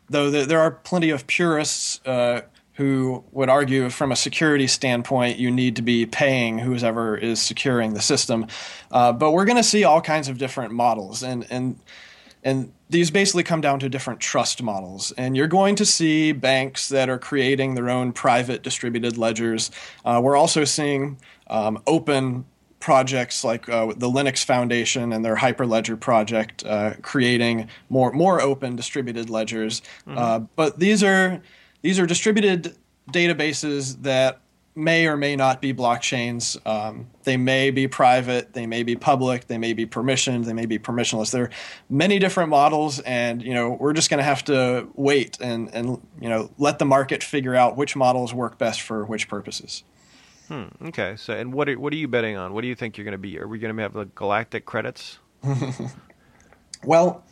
though 0.08 0.30
there 0.30 0.60
are 0.60 0.70
plenty 0.70 1.10
of 1.10 1.26
purists 1.26 2.00
uh, 2.06 2.42
who 2.74 3.22
would 3.32 3.48
argue 3.48 3.90
from 3.90 4.12
a 4.12 4.16
security 4.16 4.66
standpoint 4.66 5.38
you 5.38 5.50
need 5.50 5.76
to 5.76 5.82
be 5.82 6.06
paying 6.06 6.58
whoever 6.58 7.16
is 7.16 7.40
securing 7.40 7.94
the 7.94 8.00
system. 8.00 8.46
Uh, 8.90 9.12
but 9.12 9.32
we're 9.32 9.44
going 9.44 9.56
to 9.56 9.62
see 9.62 9.84
all 9.84 10.00
kinds 10.00 10.28
of 10.28 10.38
different 10.38 10.72
models, 10.72 11.22
and 11.22 11.46
and 11.50 11.78
and 12.42 12.72
these 12.90 13.10
basically 13.10 13.42
come 13.42 13.60
down 13.60 13.78
to 13.80 13.88
different 13.88 14.20
trust 14.20 14.62
models. 14.62 15.12
And 15.12 15.36
you're 15.36 15.46
going 15.48 15.76
to 15.76 15.86
see 15.86 16.32
banks 16.32 16.88
that 16.88 17.08
are 17.08 17.18
creating 17.18 17.74
their 17.74 17.88
own 17.88 18.12
private 18.12 18.62
distributed 18.62 19.16
ledgers. 19.16 19.70
Uh, 20.04 20.20
we're 20.22 20.36
also 20.36 20.64
seeing 20.64 21.18
um, 21.46 21.80
open 21.86 22.44
projects 22.80 23.44
like 23.44 23.68
uh, 23.68 23.86
the 23.96 24.10
Linux 24.10 24.44
Foundation 24.44 25.12
and 25.12 25.24
their 25.24 25.36
Hyperledger 25.36 25.98
project, 25.98 26.64
uh, 26.66 26.94
creating 27.00 27.68
more 27.88 28.12
more 28.12 28.40
open 28.40 28.76
distributed 28.76 29.30
ledgers. 29.30 29.82
Mm-hmm. 30.06 30.18
Uh, 30.18 30.38
but 30.56 30.78
these 30.78 31.02
are 31.02 31.40
these 31.82 31.98
are 31.98 32.06
distributed 32.06 32.76
databases 33.10 34.02
that 34.02 34.40
may 34.74 35.06
or 35.06 35.16
may 35.16 35.36
not 35.36 35.60
be 35.60 35.74
blockchains. 35.74 36.56
Um, 36.66 37.08
they 37.24 37.36
may 37.36 37.70
be 37.70 37.88
private, 37.88 38.54
they 38.54 38.66
may 38.66 38.82
be 38.82 38.96
public, 38.96 39.46
they 39.46 39.58
may 39.58 39.74
be 39.74 39.86
permissioned, 39.86 40.46
they 40.46 40.52
may 40.52 40.66
be 40.66 40.78
permissionless. 40.78 41.30
There 41.30 41.44
are 41.44 41.50
many 41.90 42.18
different 42.18 42.48
models, 42.50 43.00
and 43.00 43.42
you 43.42 43.54
know 43.54 43.70
we're 43.70 43.92
just 43.92 44.08
going 44.08 44.18
to 44.18 44.24
have 44.24 44.44
to 44.44 44.88
wait 44.94 45.38
and 45.40 45.72
and 45.74 46.06
you 46.20 46.28
know 46.28 46.50
let 46.58 46.78
the 46.78 46.86
market 46.86 47.22
figure 47.22 47.54
out 47.54 47.76
which 47.76 47.96
models 47.96 48.32
work 48.32 48.58
best 48.58 48.80
for 48.80 49.04
which 49.04 49.28
purposes. 49.28 49.84
Hmm. 50.48 50.64
Okay. 50.86 51.16
So, 51.16 51.34
and 51.34 51.52
what 51.52 51.68
are, 51.68 51.78
what 51.78 51.92
are 51.92 51.96
you 51.96 52.08
betting 52.08 52.36
on? 52.36 52.52
What 52.52 52.62
do 52.62 52.68
you 52.68 52.74
think 52.74 52.96
you're 52.96 53.04
going 53.04 53.12
to 53.12 53.18
be? 53.18 53.38
Are 53.38 53.46
we 53.46 53.58
going 53.58 53.74
to 53.74 53.82
have 53.82 53.92
the 53.92 54.06
galactic 54.06 54.64
credits? 54.64 55.18
well, 56.84 57.24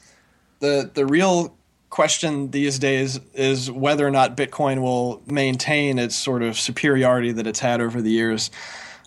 the 0.61 0.91
the 0.93 1.07
real 1.07 1.57
question 1.91 2.53
these 2.53 2.79
days 2.79 3.21
is 3.35 3.71
whether 3.71 4.07
or 4.07 4.11
not 4.11 4.37
Bitcoin 4.37 4.81
will 4.81 5.23
maintain 5.27 5.99
its 5.99 6.15
sort 6.15 6.43
of 6.43 6.59
superiority 6.59 7.33
that 7.33 7.47
it's 7.47 7.59
had 7.59 7.81
over 7.81 8.01
the 8.01 8.11
years. 8.11 8.51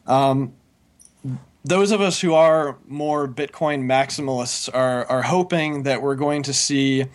Um, 0.05 0.53
those 1.63 1.91
of 1.91 2.01
us 2.01 2.19
who 2.19 2.33
are 2.33 2.77
more 2.87 3.27
Bitcoin 3.27 3.85
maximalists 3.85 4.69
are, 4.73 5.05
are 5.05 5.21
hoping 5.21 5.83
that 5.83 6.01
we're 6.01 6.15
going 6.15 6.43
to 6.43 6.53
see 6.53 7.05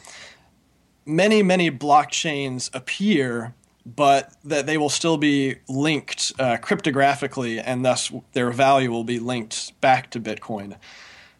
many, 1.04 1.42
many 1.42 1.70
blockchains 1.70 2.74
appear, 2.74 3.54
but 3.84 4.32
that 4.44 4.66
they 4.66 4.78
will 4.78 4.88
still 4.88 5.18
be 5.18 5.56
linked 5.68 6.32
uh, 6.38 6.56
cryptographically, 6.56 7.62
and 7.64 7.84
thus 7.84 8.10
their 8.32 8.50
value 8.50 8.90
will 8.90 9.04
be 9.04 9.18
linked 9.18 9.78
back 9.82 10.10
to 10.10 10.20
Bitcoin. 10.20 10.76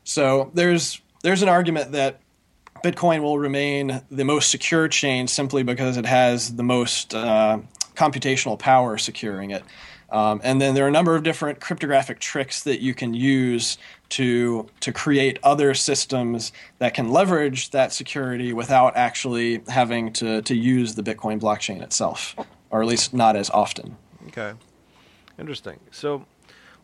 So 0.05 0.51
there's 0.55 1.01
there's 1.23 1.43
an 1.43 1.49
argument 1.49 1.93
that 1.93 2.21
Bitcoin 2.83 3.23
will 3.23 3.39
remain 3.39 4.03
the 4.11 4.25
most 4.25 4.51
secure 4.51 4.89
chain 4.89 5.27
simply 5.29 5.63
because 5.63 5.97
it 5.97 6.07
has 6.07 6.55
the 6.55 6.63
most 6.63 7.15
uh, 7.15 7.59
computational 7.95 8.59
power 8.59 8.99
securing 8.99 9.51
it. 9.51 9.65
Um, 10.11 10.41
and 10.43 10.61
then 10.61 10.75
there 10.75 10.85
are 10.85 10.89
a 10.89 10.93
number 10.93 11.15
of 11.15 11.23
different 11.23 11.61
cryptographic 11.61 12.19
tricks 12.19 12.63
that 12.63 12.81
you 12.81 12.95
can 12.95 13.13
use 13.13 13.77
to 14.11 14.67
to 14.81 14.91
create 14.91 15.39
other 15.43 15.75
systems 15.75 16.51
that 16.79 16.95
can 16.95 17.11
leverage 17.11 17.71
that 17.71 17.93
security 17.93 18.55
without 18.55 18.97
actually 18.97 19.61
having 19.69 20.13
to 20.15 20.41
to 20.43 20.55
use 20.55 20.95
the 20.95 21.03
Bitcoin 21.03 21.39
blockchain 21.39 21.83
itself, 21.83 22.35
or 22.71 22.81
at 22.81 22.89
least 22.89 23.13
not 23.13 23.37
as 23.37 23.51
often. 23.51 23.99
Okay, 24.29 24.55
interesting. 25.39 25.79
So, 25.91 26.25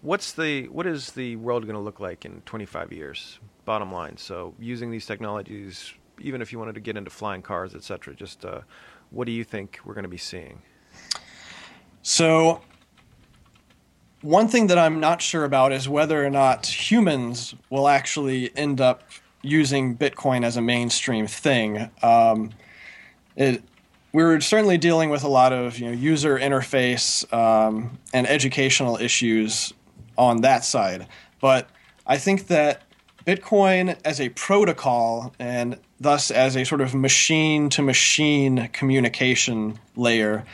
what's 0.04 0.32
the 0.32 0.68
what 0.68 0.87
is 0.87 1.12
the 1.12 1.34
world 1.37 1.64
going 1.64 1.75
to 1.75 1.80
look 1.80 1.99
like 1.99 2.25
in 2.25 2.42
25 2.42 2.92
years? 2.92 3.40
bottom 3.64 3.92
line. 3.92 4.16
So 4.16 4.54
using 4.58 4.90
these 4.90 5.06
technologies, 5.06 5.92
even 6.20 6.42
if 6.42 6.52
you 6.52 6.58
wanted 6.58 6.75
to 6.75 6.80
get 6.80 6.96
into 6.96 7.11
flying 7.11 7.42
cars, 7.42 7.75
etc., 7.75 8.14
just 8.14 8.44
uh, 8.44 8.61
what 9.11 9.26
do 9.26 9.32
you 9.32 9.44
think 9.44 9.80
we're 9.84 9.94
going 9.94 10.04
to 10.04 10.08
be 10.08 10.16
seeing? 10.16 10.62
So 12.02 12.61
one 14.20 14.49
thing 14.49 14.68
that 14.68 14.78
I'm 14.78 15.00
not 15.00 15.23
sure 15.23 15.44
about 15.44 15.73
is 15.73 15.88
whether 15.88 16.25
or 16.25 16.30
not 16.30 16.66
humans 16.66 17.54
will 17.70 17.88
actually 17.88 18.54
end 18.56 18.80
up 18.80 19.02
using 19.42 19.96
Bitcoin 19.96 20.44
as 20.44 20.56
a 20.56 20.62
mainstream 20.62 21.26
thing. 21.26 21.90
Um, 22.02 22.50
it, 23.37 23.62
we're 24.12 24.40
certainly 24.40 24.78
dealing 24.78 25.11
with 25.11 25.25
a 25.25 25.28
lot 25.28 25.52
of 25.52 25.78
you 25.78 25.87
know, 25.87 25.92
user 25.92 26.38
interface 26.38 27.30
um, 27.32 27.99
and 28.12 28.26
educational 28.26 28.96
issues 28.96 29.73
on 30.16 30.42
that 30.42 30.64
side, 30.64 31.06
but 31.40 31.68
I 32.06 32.18
think 32.18 32.49
that 32.49 32.83
Bitcoin 33.26 33.97
as 34.04 34.21
a 34.21 34.28
protocol 34.30 35.35
and 35.38 35.78
thus 35.99 36.30
as 36.30 36.56
a 36.56 36.64
sort 36.64 36.80
of 36.80 36.94
machine 36.94 37.71
to 37.71 37.83
machine 37.83 38.68
communication 38.68 39.78
layer 39.97 40.44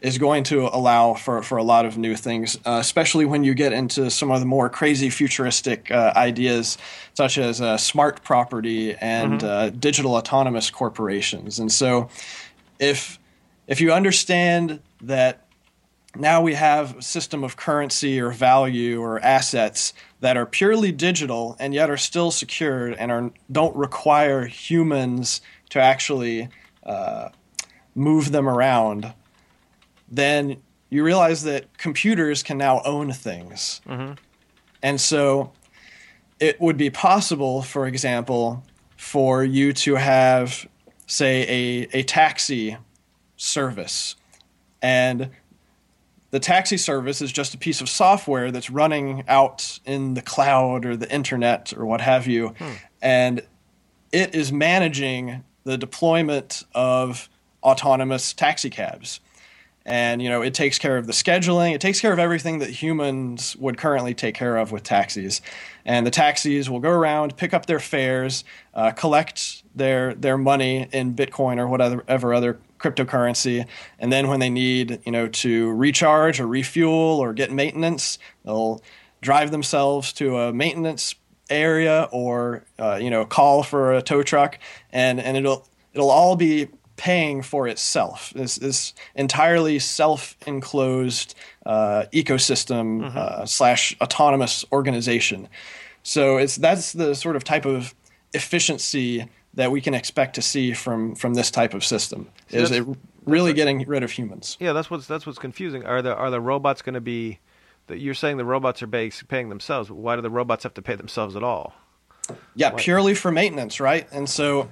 is 0.00 0.16
going 0.16 0.44
to 0.44 0.66
allow 0.66 1.14
for, 1.14 1.42
for 1.42 1.58
a 1.58 1.62
lot 1.62 1.84
of 1.84 1.98
new 1.98 2.16
things, 2.16 2.56
uh, 2.64 2.78
especially 2.80 3.26
when 3.26 3.44
you 3.44 3.52
get 3.52 3.72
into 3.72 4.10
some 4.10 4.30
of 4.30 4.40
the 4.40 4.46
more 4.46 4.68
crazy 4.70 5.10
futuristic 5.10 5.90
uh, 5.90 6.12
ideas, 6.16 6.78
such 7.14 7.36
as 7.36 7.60
uh, 7.60 7.76
smart 7.76 8.22
property 8.24 8.94
and 8.94 9.40
mm-hmm. 9.40 9.50
Uh, 9.50 9.68
digital 9.70 10.14
autonomous 10.14 10.70
corporations. 10.70 11.58
And 11.58 11.70
so, 11.70 12.08
if 12.78 13.18
if 13.66 13.80
you 13.80 13.92
understand 13.92 14.80
that 15.02 15.44
now 16.16 16.42
we 16.42 16.54
have 16.54 16.98
a 16.98 17.02
system 17.02 17.44
of 17.44 17.56
currency 17.56 18.20
or 18.20 18.30
value 18.30 19.00
or 19.00 19.20
assets 19.20 19.92
that 20.20 20.36
are 20.36 20.46
purely 20.46 20.92
digital 20.92 21.56
and 21.60 21.72
yet 21.72 21.88
are 21.88 21.96
still 21.96 22.30
secured 22.30 22.94
and 22.94 23.12
are 23.12 23.30
don't 23.50 23.74
require 23.76 24.44
humans 24.46 25.40
to 25.70 25.80
actually 25.80 26.48
uh, 26.82 27.28
move 27.94 28.32
them 28.32 28.48
around, 28.48 29.12
then 30.10 30.60
you 30.88 31.04
realize 31.04 31.44
that 31.44 31.78
computers 31.78 32.42
can 32.42 32.58
now 32.58 32.82
own 32.84 33.12
things. 33.12 33.80
Mm-hmm. 33.86 34.14
And 34.82 35.00
so 35.00 35.52
it 36.40 36.60
would 36.60 36.76
be 36.76 36.90
possible, 36.90 37.62
for 37.62 37.86
example, 37.86 38.64
for 38.96 39.44
you 39.44 39.72
to 39.72 39.94
have, 39.94 40.68
say, 41.06 41.42
a, 41.92 41.98
a 41.98 42.02
taxi 42.02 42.76
service. 43.36 44.16
And 44.82 45.30
the 46.30 46.40
taxi 46.40 46.76
service 46.76 47.20
is 47.20 47.32
just 47.32 47.54
a 47.54 47.58
piece 47.58 47.80
of 47.80 47.88
software 47.88 48.50
that's 48.50 48.70
running 48.70 49.24
out 49.26 49.80
in 49.84 50.14
the 50.14 50.22
cloud 50.22 50.84
or 50.84 50.96
the 50.96 51.12
internet 51.12 51.72
or 51.76 51.84
what 51.84 52.00
have 52.00 52.26
you. 52.26 52.48
Hmm. 52.58 52.72
And 53.02 53.42
it 54.12 54.34
is 54.34 54.52
managing 54.52 55.44
the 55.64 55.76
deployment 55.76 56.64
of 56.74 57.28
autonomous 57.62 58.32
taxi 58.32 58.70
cabs. 58.70 59.20
And 59.86 60.22
you 60.22 60.28
know, 60.28 60.42
it 60.42 60.54
takes 60.54 60.78
care 60.78 60.98
of 60.98 61.06
the 61.06 61.12
scheduling, 61.12 61.74
it 61.74 61.80
takes 61.80 62.00
care 62.00 62.12
of 62.12 62.18
everything 62.18 62.58
that 62.58 62.70
humans 62.70 63.56
would 63.56 63.78
currently 63.78 64.14
take 64.14 64.34
care 64.34 64.56
of 64.56 64.72
with 64.72 64.82
taxis. 64.82 65.40
And 65.84 66.06
the 66.06 66.10
taxis 66.10 66.68
will 66.68 66.80
go 66.80 66.90
around, 66.90 67.36
pick 67.36 67.54
up 67.54 67.66
their 67.66 67.80
fares, 67.80 68.44
uh, 68.74 68.92
collect 68.92 69.62
their 69.74 70.14
their 70.14 70.36
money 70.36 70.88
in 70.92 71.14
Bitcoin 71.14 71.58
or 71.58 71.66
whatever 71.66 72.34
other 72.34 72.58
cryptocurrency. 72.80 73.66
And 73.98 74.12
then 74.12 74.28
when 74.28 74.40
they 74.40 74.50
need, 74.50 75.00
you 75.04 75.12
know, 75.12 75.28
to 75.28 75.70
recharge 75.72 76.40
or 76.40 76.46
refuel 76.46 76.92
or 76.92 77.32
get 77.32 77.52
maintenance, 77.52 78.18
they'll 78.44 78.82
drive 79.20 79.50
themselves 79.50 80.12
to 80.14 80.38
a 80.38 80.52
maintenance 80.52 81.14
area 81.50 82.08
or 82.12 82.64
uh, 82.78 82.98
you 83.00 83.10
know 83.10 83.24
call 83.24 83.62
for 83.62 83.92
a 83.92 84.02
tow 84.02 84.22
truck, 84.22 84.58
and 84.92 85.20
and 85.20 85.36
it'll 85.36 85.68
it'll 85.92 86.10
all 86.10 86.36
be 86.36 86.68
paying 86.96 87.42
for 87.42 87.66
itself. 87.66 88.32
This 88.34 88.56
this 88.56 88.94
entirely 89.14 89.78
self-enclosed 89.78 91.34
uh, 91.66 92.04
ecosystem 92.12 93.00
mm-hmm. 93.00 93.18
uh, 93.18 93.46
slash 93.46 93.96
autonomous 94.00 94.64
organization. 94.72 95.48
So 96.02 96.38
it's 96.38 96.56
that's 96.56 96.92
the 96.92 97.14
sort 97.14 97.36
of 97.36 97.44
type 97.44 97.66
of 97.66 97.94
efficiency 98.32 99.26
that 99.54 99.70
we 99.70 99.80
can 99.80 99.94
expect 99.94 100.34
to 100.34 100.42
see 100.42 100.72
from 100.72 101.14
from 101.14 101.34
this 101.34 101.50
type 101.50 101.74
of 101.74 101.84
system 101.84 102.28
is 102.50 102.70
it 102.70 102.86
really 103.24 103.52
getting 103.52 103.86
rid 103.86 104.02
of 104.02 104.10
humans. 104.12 104.56
Yeah, 104.60 104.72
that's 104.72 104.90
what's 104.90 105.06
that's 105.06 105.26
what's 105.26 105.38
confusing. 105.38 105.84
Are 105.84 106.02
the 106.02 106.14
are 106.14 106.30
the 106.30 106.40
robots 106.40 106.82
going 106.82 106.94
to 106.94 107.00
be? 107.00 107.38
That 107.86 107.98
you're 107.98 108.14
saying 108.14 108.36
the 108.36 108.44
robots 108.44 108.82
are 108.82 108.86
pay, 108.86 109.10
paying 109.26 109.48
themselves. 109.48 109.90
Why 109.90 110.14
do 110.14 110.22
the 110.22 110.30
robots 110.30 110.62
have 110.62 110.74
to 110.74 110.82
pay 110.82 110.94
themselves 110.94 111.34
at 111.34 111.42
all? 111.42 111.74
Yeah, 112.54 112.72
Why? 112.72 112.78
purely 112.78 113.14
for 113.14 113.32
maintenance, 113.32 113.80
right? 113.80 114.06
And 114.12 114.28
so, 114.28 114.68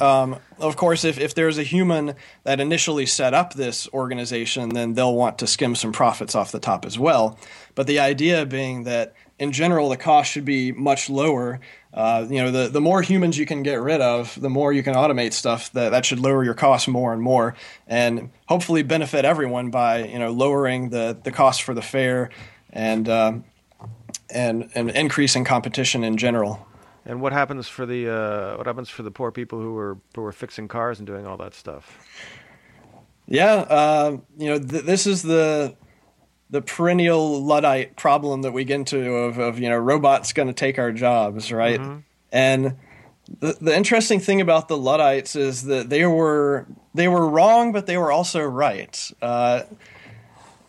um, 0.00 0.36
of 0.60 0.76
course, 0.76 1.04
if, 1.04 1.18
if 1.18 1.34
there's 1.34 1.58
a 1.58 1.64
human 1.64 2.14
that 2.44 2.60
initially 2.60 3.06
set 3.06 3.34
up 3.34 3.54
this 3.54 3.88
organization, 3.92 4.68
then 4.68 4.94
they'll 4.94 5.16
want 5.16 5.38
to 5.38 5.48
skim 5.48 5.74
some 5.74 5.90
profits 5.90 6.36
off 6.36 6.52
the 6.52 6.60
top 6.60 6.84
as 6.84 6.96
well. 6.96 7.36
But 7.74 7.88
the 7.88 7.98
idea 7.98 8.46
being 8.46 8.84
that 8.84 9.14
in 9.40 9.50
general, 9.50 9.88
the 9.88 9.96
cost 9.96 10.30
should 10.30 10.44
be 10.44 10.70
much 10.70 11.10
lower 11.10 11.60
uh, 11.92 12.24
you 12.30 12.40
know, 12.40 12.52
the, 12.52 12.68
the 12.68 12.80
more 12.80 13.02
humans 13.02 13.36
you 13.36 13.46
can 13.46 13.64
get 13.64 13.80
rid 13.80 14.00
of, 14.00 14.40
the 14.40 14.48
more 14.48 14.72
you 14.72 14.82
can 14.82 14.94
automate 14.94 15.32
stuff. 15.32 15.72
That 15.72 15.90
that 15.90 16.04
should 16.04 16.20
lower 16.20 16.44
your 16.44 16.54
costs 16.54 16.86
more 16.86 17.12
and 17.12 17.20
more, 17.20 17.56
and 17.88 18.30
hopefully 18.46 18.82
benefit 18.82 19.24
everyone 19.24 19.70
by 19.70 20.04
you 20.04 20.18
know 20.18 20.30
lowering 20.30 20.90
the 20.90 21.18
the 21.20 21.32
cost 21.32 21.62
for 21.62 21.74
the 21.74 21.82
fare, 21.82 22.30
and 22.72 23.08
um, 23.08 23.44
and 24.28 24.70
and 24.76 24.90
increasing 24.90 25.44
competition 25.44 26.04
in 26.04 26.16
general. 26.16 26.64
And 27.04 27.20
what 27.20 27.32
happens 27.32 27.66
for 27.66 27.86
the 27.86 28.08
uh, 28.08 28.56
what 28.56 28.66
happens 28.66 28.88
for 28.88 29.02
the 29.02 29.10
poor 29.10 29.32
people 29.32 29.60
who 29.60 29.76
are 29.76 29.98
who 30.14 30.24
are 30.24 30.32
fixing 30.32 30.68
cars 30.68 31.00
and 31.00 31.08
doing 31.08 31.26
all 31.26 31.38
that 31.38 31.54
stuff? 31.54 31.98
Yeah, 33.26 33.54
uh, 33.54 34.18
you 34.38 34.48
know, 34.48 34.58
th- 34.60 34.84
this 34.84 35.08
is 35.08 35.22
the 35.22 35.74
the 36.50 36.60
perennial 36.60 37.42
luddite 37.42 37.96
problem 37.96 38.42
that 38.42 38.52
we 38.52 38.64
get 38.64 38.76
into 38.76 39.14
of, 39.14 39.38
of 39.38 39.58
you 39.58 39.68
know 39.68 39.78
robots 39.78 40.32
going 40.32 40.48
to 40.48 40.54
take 40.54 40.78
our 40.78 40.92
jobs 40.92 41.52
right 41.52 41.80
mm-hmm. 41.80 41.98
and 42.32 42.76
the, 43.38 43.56
the 43.60 43.76
interesting 43.76 44.18
thing 44.18 44.40
about 44.40 44.68
the 44.68 44.76
luddites 44.76 45.36
is 45.36 45.64
that 45.64 45.88
they 45.88 46.04
were 46.04 46.66
they 46.94 47.08
were 47.08 47.28
wrong 47.28 47.72
but 47.72 47.86
they 47.86 47.96
were 47.96 48.10
also 48.10 48.42
right 48.42 49.10
uh, 49.22 49.62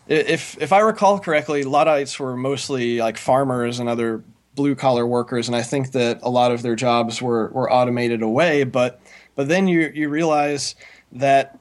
if 0.07 0.61
if 0.61 0.71
i 0.71 0.79
recall 0.79 1.19
correctly 1.19 1.63
luddites 1.63 2.19
were 2.19 2.37
mostly 2.37 2.99
like 2.99 3.17
farmers 3.17 3.79
and 3.79 3.89
other 3.89 4.23
blue 4.53 4.75
collar 4.75 5.07
workers 5.07 5.47
and 5.47 5.55
i 5.55 5.63
think 5.63 5.91
that 5.91 6.19
a 6.21 6.29
lot 6.29 6.51
of 6.51 6.61
their 6.61 6.75
jobs 6.75 7.21
were 7.21 7.49
were 7.49 7.71
automated 7.71 8.21
away 8.21 8.63
but 8.63 9.01
but 9.35 9.47
then 9.47 9.67
you 9.67 9.91
you 9.93 10.09
realize 10.09 10.75
that 11.11 11.57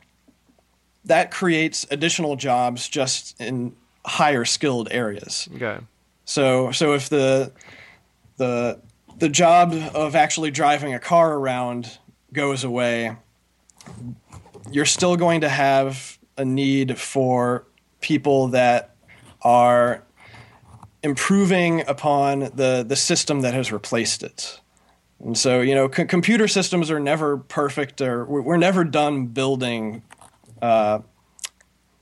that 1.05 1.31
creates 1.31 1.87
additional 1.91 2.37
jobs 2.37 2.89
just 2.89 3.41
in 3.41 3.75
higher 4.05 4.45
skilled 4.45 4.89
areas. 4.91 5.49
Okay. 5.55 5.79
So 6.25 6.73
so 6.73 6.95
if 6.95 7.09
the 7.09 7.53
the 8.37 8.81
the 9.19 9.29
job 9.29 9.75
of 9.95 10.15
actually 10.15 10.51
driving 10.51 10.95
a 10.95 10.99
car 10.99 11.35
around 11.35 11.99
goes 12.33 12.65
away, 12.65 13.17
you're 14.71 14.87
still 14.87 15.17
going 15.17 15.43
to 15.43 15.49
have 15.49 16.19
a 16.37 16.45
need 16.45 16.99
for 16.99 17.67
people 18.01 18.49
that 18.49 18.95
are 19.43 20.03
improving 21.03 21.87
upon 21.87 22.41
the 22.55 22.85
the 22.87 22.97
system 22.97 23.41
that 23.43 23.55
has 23.55 23.73
replaced 23.73 24.23
it. 24.23 24.61
And 25.23 25.37
so, 25.37 25.61
you 25.61 25.75
know, 25.75 25.91
c- 25.91 26.07
computer 26.07 26.49
systems 26.49 26.91
are 26.91 27.01
never 27.01 27.37
perfect, 27.37 28.01
or 28.01 28.25
we're, 28.25 28.41
we're 28.41 28.57
never 28.57 28.85
done 28.85 29.27
building 29.27 30.03
uh, 30.63 31.01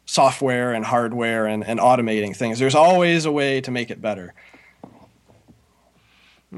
software 0.09 0.73
and 0.73 0.87
hardware 0.87 1.47
and, 1.47 1.63
and 1.63 1.79
automating 1.79 2.35
things. 2.35 2.59
There's 2.59 2.75
always 2.75 3.27
a 3.27 3.31
way 3.31 3.61
to 3.61 3.71
make 3.71 3.91
it 3.91 4.01
better. 4.01 4.33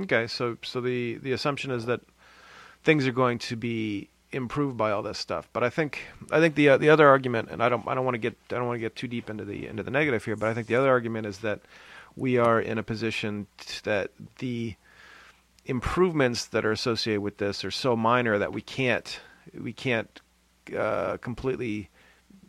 Okay, 0.03 0.29
so 0.29 0.57
so 0.63 0.81
the 0.81 1.17
the 1.17 1.33
assumption 1.33 1.73
is 1.73 1.87
that 1.87 2.01
things 2.85 3.09
are 3.09 3.13
going 3.13 3.39
to 3.41 3.57
be 3.57 4.09
improved 4.31 4.77
by 4.77 4.93
all 4.93 5.03
this 5.03 5.19
stuff. 5.19 5.49
But 5.53 5.65
I 5.65 5.69
think 5.69 5.99
I 6.31 6.39
think 6.39 6.55
the 6.55 6.69
uh, 6.69 6.77
the 6.77 6.91
other 6.91 7.09
argument, 7.09 7.49
and 7.51 7.61
I 7.61 7.69
don't 7.69 7.87
I 7.89 7.97
don't 7.97 8.05
want 8.05 8.15
to 8.15 8.21
get 8.21 8.37
I 8.51 8.55
don't 8.55 8.69
want 8.69 8.77
to 8.77 8.81
get 8.81 8.95
too 8.95 9.09
deep 9.09 9.29
into 9.29 9.45
the 9.45 9.67
into 9.67 9.83
the 9.83 9.91
negative 9.91 10.25
here, 10.25 10.37
but 10.37 10.49
I 10.49 10.55
think 10.55 10.69
the 10.69 10.77
other 10.77 10.89
argument 10.89 11.27
is 11.27 11.39
that 11.39 11.61
we 12.15 12.39
are 12.39 12.61
in 12.61 12.79
a 12.79 12.85
position 12.85 13.49
that 13.83 14.13
the 14.39 14.77
improvements 15.67 16.47
that 16.47 16.65
are 16.65 16.73
associated 16.73 17.21
with 17.21 17.39
this 17.39 17.65
are 17.65 17.71
so 17.73 17.97
minor 17.97 18.39
that 18.39 18.53
we 18.53 18.61
can't 18.61 19.19
we 19.61 19.73
can't 19.73 20.21
uh, 20.79 21.17
completely 21.17 21.91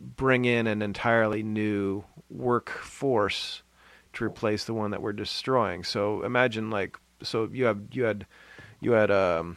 bring 0.02 0.44
in 0.44 0.66
an 0.66 0.82
entirely 0.82 1.42
new 1.42 2.04
workforce 2.30 3.62
to 4.14 4.24
replace 4.24 4.64
the 4.64 4.74
one 4.74 4.90
that 4.90 5.02
we're 5.02 5.12
destroying. 5.12 5.84
So 5.84 6.22
imagine 6.22 6.70
like 6.70 6.98
so 7.22 7.48
you 7.52 7.64
have 7.64 7.80
you 7.92 8.04
had 8.04 8.26
you 8.80 8.92
had 8.92 9.10
um 9.10 9.56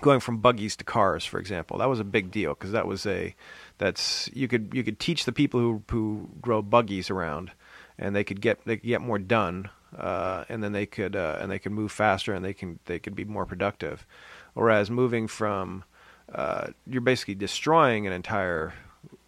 going 0.00 0.20
from 0.20 0.38
buggies 0.38 0.76
to 0.76 0.84
cars 0.84 1.24
for 1.24 1.38
example. 1.38 1.78
That 1.78 1.88
was 1.88 2.00
a 2.00 2.04
big 2.04 2.30
deal 2.30 2.54
because 2.54 2.72
that 2.72 2.86
was 2.86 3.06
a 3.06 3.34
that's 3.78 4.30
you 4.32 4.48
could 4.48 4.70
you 4.72 4.82
could 4.82 4.98
teach 4.98 5.24
the 5.24 5.32
people 5.32 5.60
who 5.60 5.82
who 5.90 6.28
grow 6.40 6.62
buggies 6.62 7.10
around 7.10 7.52
and 7.98 8.14
they 8.14 8.24
could 8.24 8.40
get 8.40 8.64
they 8.64 8.76
could 8.76 8.88
get 8.88 9.00
more 9.00 9.18
done 9.18 9.70
uh, 9.96 10.44
and 10.48 10.62
then 10.62 10.72
they 10.72 10.86
could 10.86 11.16
uh, 11.16 11.38
and 11.40 11.50
they 11.50 11.58
could 11.58 11.72
move 11.72 11.92
faster 11.92 12.34
and 12.34 12.44
they 12.44 12.54
can 12.54 12.78
they 12.86 12.98
could 12.98 13.14
be 13.14 13.24
more 13.24 13.46
productive. 13.46 14.06
Whereas 14.54 14.90
moving 14.90 15.28
from 15.28 15.84
uh, 16.32 16.68
you're 16.86 17.00
basically 17.00 17.34
destroying 17.34 18.06
an 18.06 18.12
entire 18.12 18.74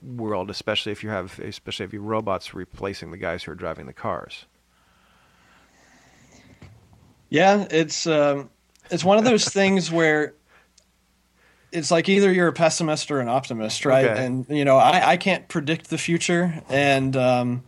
world, 0.03 0.51
especially 0.51 0.93
if 0.93 1.03
you 1.03 1.11
have 1.11 1.39
especially 1.39 1.85
if 1.85 1.93
you 1.93 2.01
robots 2.01 2.55
replacing 2.55 3.11
the 3.11 3.17
guys 3.17 3.43
who 3.43 3.53
are 3.53 3.57
driving 3.57 3.87
the 3.87 3.93
cars. 3.93 4.47
Yeah, 7.29 7.67
it's 7.71 8.07
um, 8.07 8.51
it's 8.91 9.05
one 9.05 9.19
of 9.19 9.25
those 9.25 9.49
things 9.49 9.91
where 9.91 10.35
it's 11.73 11.91
like 11.91 12.09
either 12.09 12.33
you're 12.33 12.49
a 12.49 12.53
pessimist 12.53 13.11
or 13.11 13.21
an 13.21 13.29
optimist, 13.29 13.85
right? 13.85 14.07
Okay. 14.07 14.25
And 14.25 14.47
you 14.49 14.65
know, 14.65 14.77
I, 14.77 15.13
I 15.13 15.17
can't 15.17 15.49
predict 15.49 15.91
the 15.91 15.99
future, 15.99 16.63
and 16.69 17.17
um, 17.17 17.65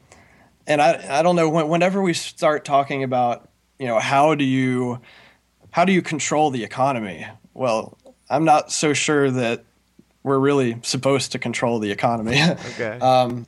and 0.66 0.80
I 0.80 1.18
I 1.18 1.22
don't 1.22 1.36
know 1.36 1.48
when, 1.48 1.68
whenever 1.68 2.00
we 2.00 2.14
start 2.14 2.64
talking 2.64 3.02
about 3.02 3.50
you 3.78 3.86
know 3.86 3.98
how 3.98 4.34
do 4.34 4.44
you 4.44 5.00
how 5.70 5.84
do 5.84 5.92
you 5.92 6.02
control 6.02 6.50
the 6.50 6.64
economy? 6.64 7.26
Well, 7.54 7.98
I'm 8.28 8.44
not 8.44 8.72
so 8.72 8.92
sure 8.92 9.30
that 9.30 9.64
we're 10.22 10.38
really 10.38 10.78
supposed 10.82 11.32
to 11.32 11.38
control 11.38 11.78
the 11.78 11.90
economy. 11.90 12.40
Okay. 12.74 12.98
Um, 13.00 13.46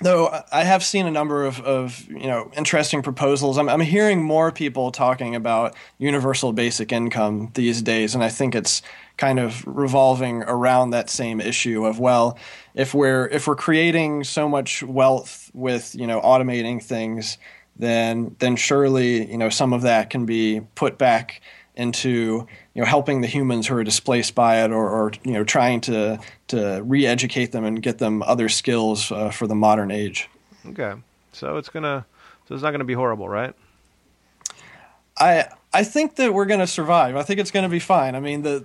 though 0.00 0.42
I 0.52 0.64
have 0.64 0.84
seen 0.84 1.06
a 1.06 1.10
number 1.10 1.44
of, 1.44 1.60
of 1.60 2.06
you 2.08 2.26
know 2.26 2.50
interesting 2.56 3.02
proposals. 3.02 3.58
I'm, 3.58 3.68
I'm 3.68 3.80
hearing 3.80 4.22
more 4.22 4.52
people 4.52 4.90
talking 4.90 5.34
about 5.34 5.74
universal 5.98 6.52
basic 6.52 6.92
income 6.92 7.50
these 7.54 7.82
days, 7.82 8.14
and 8.14 8.22
I 8.22 8.28
think 8.28 8.54
it's 8.54 8.82
kind 9.16 9.38
of 9.38 9.64
revolving 9.66 10.42
around 10.44 10.90
that 10.90 11.10
same 11.10 11.40
issue 11.40 11.84
of 11.84 11.98
well, 11.98 12.38
if 12.74 12.94
we're 12.94 13.26
if 13.28 13.46
we're 13.46 13.56
creating 13.56 14.24
so 14.24 14.48
much 14.48 14.82
wealth 14.82 15.50
with 15.54 15.94
you 15.94 16.06
know 16.06 16.20
automating 16.20 16.82
things, 16.82 17.38
then 17.76 18.36
then 18.38 18.56
surely 18.56 19.30
you 19.30 19.38
know 19.38 19.48
some 19.48 19.72
of 19.72 19.82
that 19.82 20.10
can 20.10 20.26
be 20.26 20.60
put 20.74 20.98
back 20.98 21.40
into 21.78 22.46
you 22.74 22.82
know 22.82 22.84
helping 22.84 23.22
the 23.22 23.26
humans 23.26 23.66
who 23.66 23.76
are 23.76 23.84
displaced 23.84 24.34
by 24.34 24.62
it 24.62 24.70
or, 24.70 24.90
or 24.90 25.12
you 25.24 25.32
know 25.32 25.44
trying 25.44 25.80
to 25.80 26.18
to 26.48 26.82
re-educate 26.84 27.52
them 27.52 27.64
and 27.64 27.82
get 27.82 27.96
them 27.98 28.22
other 28.24 28.50
skills 28.50 29.10
uh, 29.10 29.30
for 29.30 29.46
the 29.46 29.54
modern 29.54 29.90
age 29.90 30.28
Okay. 30.66 30.92
So 31.32 31.56
it's 31.56 31.70
gonna 31.70 32.04
so 32.46 32.54
it's 32.54 32.62
not 32.62 32.72
gonna 32.72 32.84
be 32.84 32.94
horrible, 32.94 33.28
right? 33.28 33.54
i 35.18 35.46
i 35.72 35.84
think 35.84 36.16
that 36.16 36.32
we're 36.32 36.46
going 36.46 36.60
to 36.60 36.66
survive 36.66 37.16
i 37.16 37.22
think 37.22 37.40
it's 37.40 37.50
going 37.50 37.64
to 37.64 37.68
be 37.68 37.80
fine 37.80 38.14
i 38.14 38.20
mean 38.20 38.42
the 38.42 38.64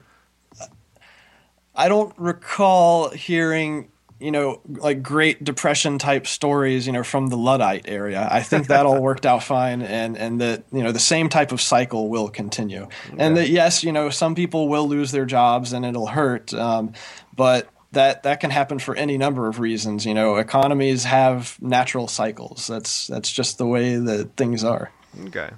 i 1.76 1.88
don't 1.88 2.13
recall 2.17 3.10
hearing 3.10 3.89
you 4.24 4.32
know 4.32 4.62
like 4.68 5.04
great 5.04 5.44
depression 5.44 6.00
type 6.00 6.26
stories 6.26 6.88
you 6.88 6.94
know 6.94 7.04
from 7.04 7.28
the 7.28 7.38
luddite 7.38 7.88
area. 7.88 8.28
I 8.32 8.42
think 8.42 8.68
that 8.68 8.86
all 8.86 9.02
worked 9.02 9.26
out 9.26 9.44
fine 9.44 9.82
and 9.82 10.18
and 10.18 10.40
that 10.40 10.64
you 10.72 10.82
know 10.82 10.92
the 10.92 11.00
same 11.00 11.28
type 11.28 11.52
of 11.52 11.60
cycle 11.60 12.08
will 12.10 12.30
continue. 12.30 12.88
And 13.18 13.36
that 13.38 13.50
yes 13.50 13.84
you 13.84 13.92
know 13.92 14.10
some 14.10 14.34
people 14.34 14.70
will 14.70 14.88
lose 14.88 15.12
their 15.12 15.26
jobs 15.26 15.74
and 15.74 15.86
it'll 15.86 16.08
hurt 16.08 16.54
um, 16.54 16.94
but 17.36 17.70
that 17.92 18.24
that 18.24 18.40
can 18.40 18.50
happen 18.50 18.80
for 18.80 18.96
any 18.96 19.18
number 19.18 19.48
of 19.48 19.60
reasons. 19.60 20.06
You 20.06 20.14
know 20.14 20.38
economies 20.38 21.04
have 21.04 21.58
natural 21.62 22.08
cycles. 22.08 22.68
That's 22.68 23.08
that's 23.08 23.32
just 23.32 23.58
the 23.58 23.68
way 23.68 23.96
that 23.98 24.36
things 24.38 24.64
are. 24.64 24.92
Okay. 25.26 25.50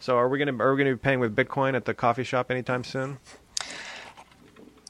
So 0.00 0.16
are 0.16 0.28
we 0.28 0.38
gonna 0.38 0.56
are 0.58 0.74
we 0.74 0.78
gonna 0.78 0.96
be 0.96 1.00
paying 1.00 1.20
with 1.20 1.36
Bitcoin 1.36 1.74
at 1.74 1.84
the 1.84 1.94
coffee 1.94 2.24
shop 2.24 2.50
anytime 2.50 2.84
soon? 2.84 3.18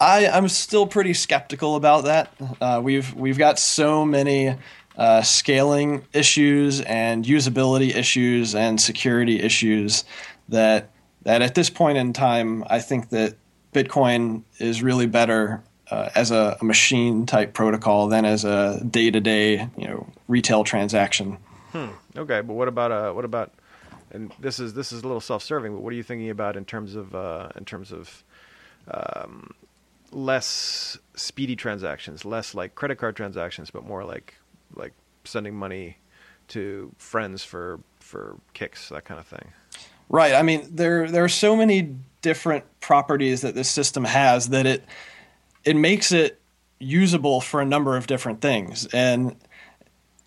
I, 0.05 0.29
I'm 0.29 0.49
still 0.51 0.87
pretty 0.87 1.14
skeptical 1.14 1.77
about 1.77 2.05
that. 2.05 2.31
Uh, 2.61 2.81
we've 2.85 3.14
we've 3.14 3.38
got 3.38 3.59
so 3.59 4.05
many 4.05 4.55
uh, 4.99 5.23
scaling 5.23 6.05
issues 6.12 6.83
and 6.83 7.25
usability 7.25 7.95
issues 7.95 8.55
and 8.55 8.79
security 8.79 9.40
issues 9.40 10.05
that 10.51 10.90
that 11.23 11.40
at 11.40 11.55
this 11.55 11.71
point 11.71 11.97
in 11.97 12.12
time, 12.12 12.64
I 12.69 12.81
think 12.81 13.09
that 13.11 13.37
Bitcoin 13.73 14.43
is 14.59 14.83
really 14.83 15.07
better 15.07 15.62
uh, 15.90 16.11
as 16.14 16.31
a, 16.31 16.59
a 16.61 16.64
machine 16.64 17.25
type 17.25 17.55
protocol 17.55 18.09
than 18.09 18.27
as 18.27 18.45
a 18.45 18.85
day 18.85 19.11
to 19.11 19.21
day 19.21 19.71
you 19.79 19.88
know 19.88 20.07
retail 20.29 20.64
transaction. 20.64 21.38
Okay, 22.17 22.43
but 22.43 22.55
what 22.55 22.69
about 22.69 22.93
uh 22.93 23.12
what 23.12 23.25
about 23.25 23.53
and 24.12 24.33
this 24.38 24.61
is 24.61 24.75
this 24.75 24.93
is 24.93 25.03
a 25.03 25.07
little 25.07 25.21
self-serving, 25.21 25.73
but 25.73 25.81
what 25.81 25.93
are 25.93 25.97
you 25.97 26.03
thinking 26.03 26.31
about 26.31 26.57
in 26.57 26.64
terms 26.64 26.95
of 26.95 27.14
uh, 27.14 27.49
in 27.57 27.64
terms 27.64 27.90
of 27.90 28.23
um, 28.88 29.51
less 30.14 30.98
speedy 31.14 31.57
transactions, 31.57 32.24
less 32.24 32.55
like 32.55 32.74
credit 32.74 32.96
card 32.96 33.16
transactions, 33.16 33.70
but 33.70 33.85
more 33.85 34.05
like 34.05 34.35
like 34.74 34.92
sending 35.24 35.55
money 35.55 35.98
to 36.48 36.92
friends 36.98 37.44
for 37.44 37.81
for 38.00 38.37
kicks, 38.53 38.88
that 38.90 39.05
kind 39.05 39.20
of 39.20 39.27
thing. 39.27 39.53
Right. 40.09 40.35
I 40.35 40.42
mean, 40.42 40.68
there 40.70 41.11
there 41.11 41.24
are 41.24 41.29
so 41.29 41.57
many 41.57 41.96
different 42.22 42.64
properties 42.81 43.42
that 43.42 43.55
this 43.55 43.68
system 43.68 44.05
has 44.05 44.48
that 44.50 44.66
it 44.66 44.85
it 45.64 45.77
makes 45.77 46.12
it 46.12 46.40
usable 46.79 47.40
for 47.40 47.61
a 47.61 47.64
number 47.64 47.96
of 47.96 48.07
different 48.07 48.40
things. 48.40 48.87
And 48.87 49.37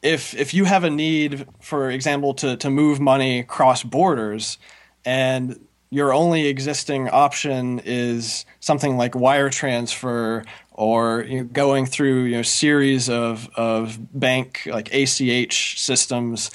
if 0.01 0.33
if 0.35 0.53
you 0.53 0.65
have 0.65 0.83
a 0.83 0.89
need, 0.89 1.47
for 1.59 1.89
example, 1.89 2.33
to 2.35 2.57
to 2.57 2.69
move 2.69 2.99
money 2.99 3.43
cross 3.43 3.83
borders, 3.83 4.57
and 5.05 5.66
your 5.89 6.13
only 6.13 6.47
existing 6.47 7.09
option 7.09 7.81
is 7.85 8.45
something 8.59 8.97
like 8.97 9.15
wire 9.15 9.49
transfer 9.49 10.43
or 10.71 11.25
you 11.27 11.39
know, 11.39 11.43
going 11.45 11.85
through 11.85 12.23
you 12.23 12.35
know 12.37 12.41
series 12.41 13.09
of 13.09 13.49
of 13.55 13.97
bank 14.19 14.67
like 14.71 14.93
ACH 14.93 15.79
systems, 15.79 16.51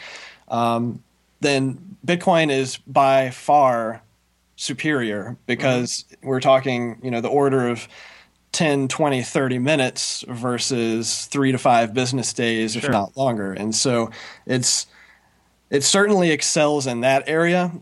um, 0.49 1.03
then 1.41 1.97
Bitcoin 2.07 2.51
is 2.51 2.77
by 2.79 3.31
far 3.31 4.03
superior 4.57 5.37
because 5.47 6.05
we're 6.23 6.41
talking 6.41 6.99
you 7.03 7.11
know 7.11 7.21
the 7.21 7.29
order 7.29 7.69
of 7.69 7.89
10 8.53 8.87
20 8.87 9.23
30 9.23 9.59
minutes 9.59 10.25
versus 10.29 11.25
3 11.27 11.53
to 11.53 11.59
5 11.59 11.95
business 11.95 12.33
days 12.35 12.77
if 12.77 12.89
not 12.89 13.17
longer. 13.17 13.53
And 13.55 13.75
so 13.75 14.11
it's 14.47 14.87
it 15.71 15.83
certainly 15.83 16.31
excels 16.31 16.87
in 16.87 17.01
that 17.01 17.25
area 17.27 17.73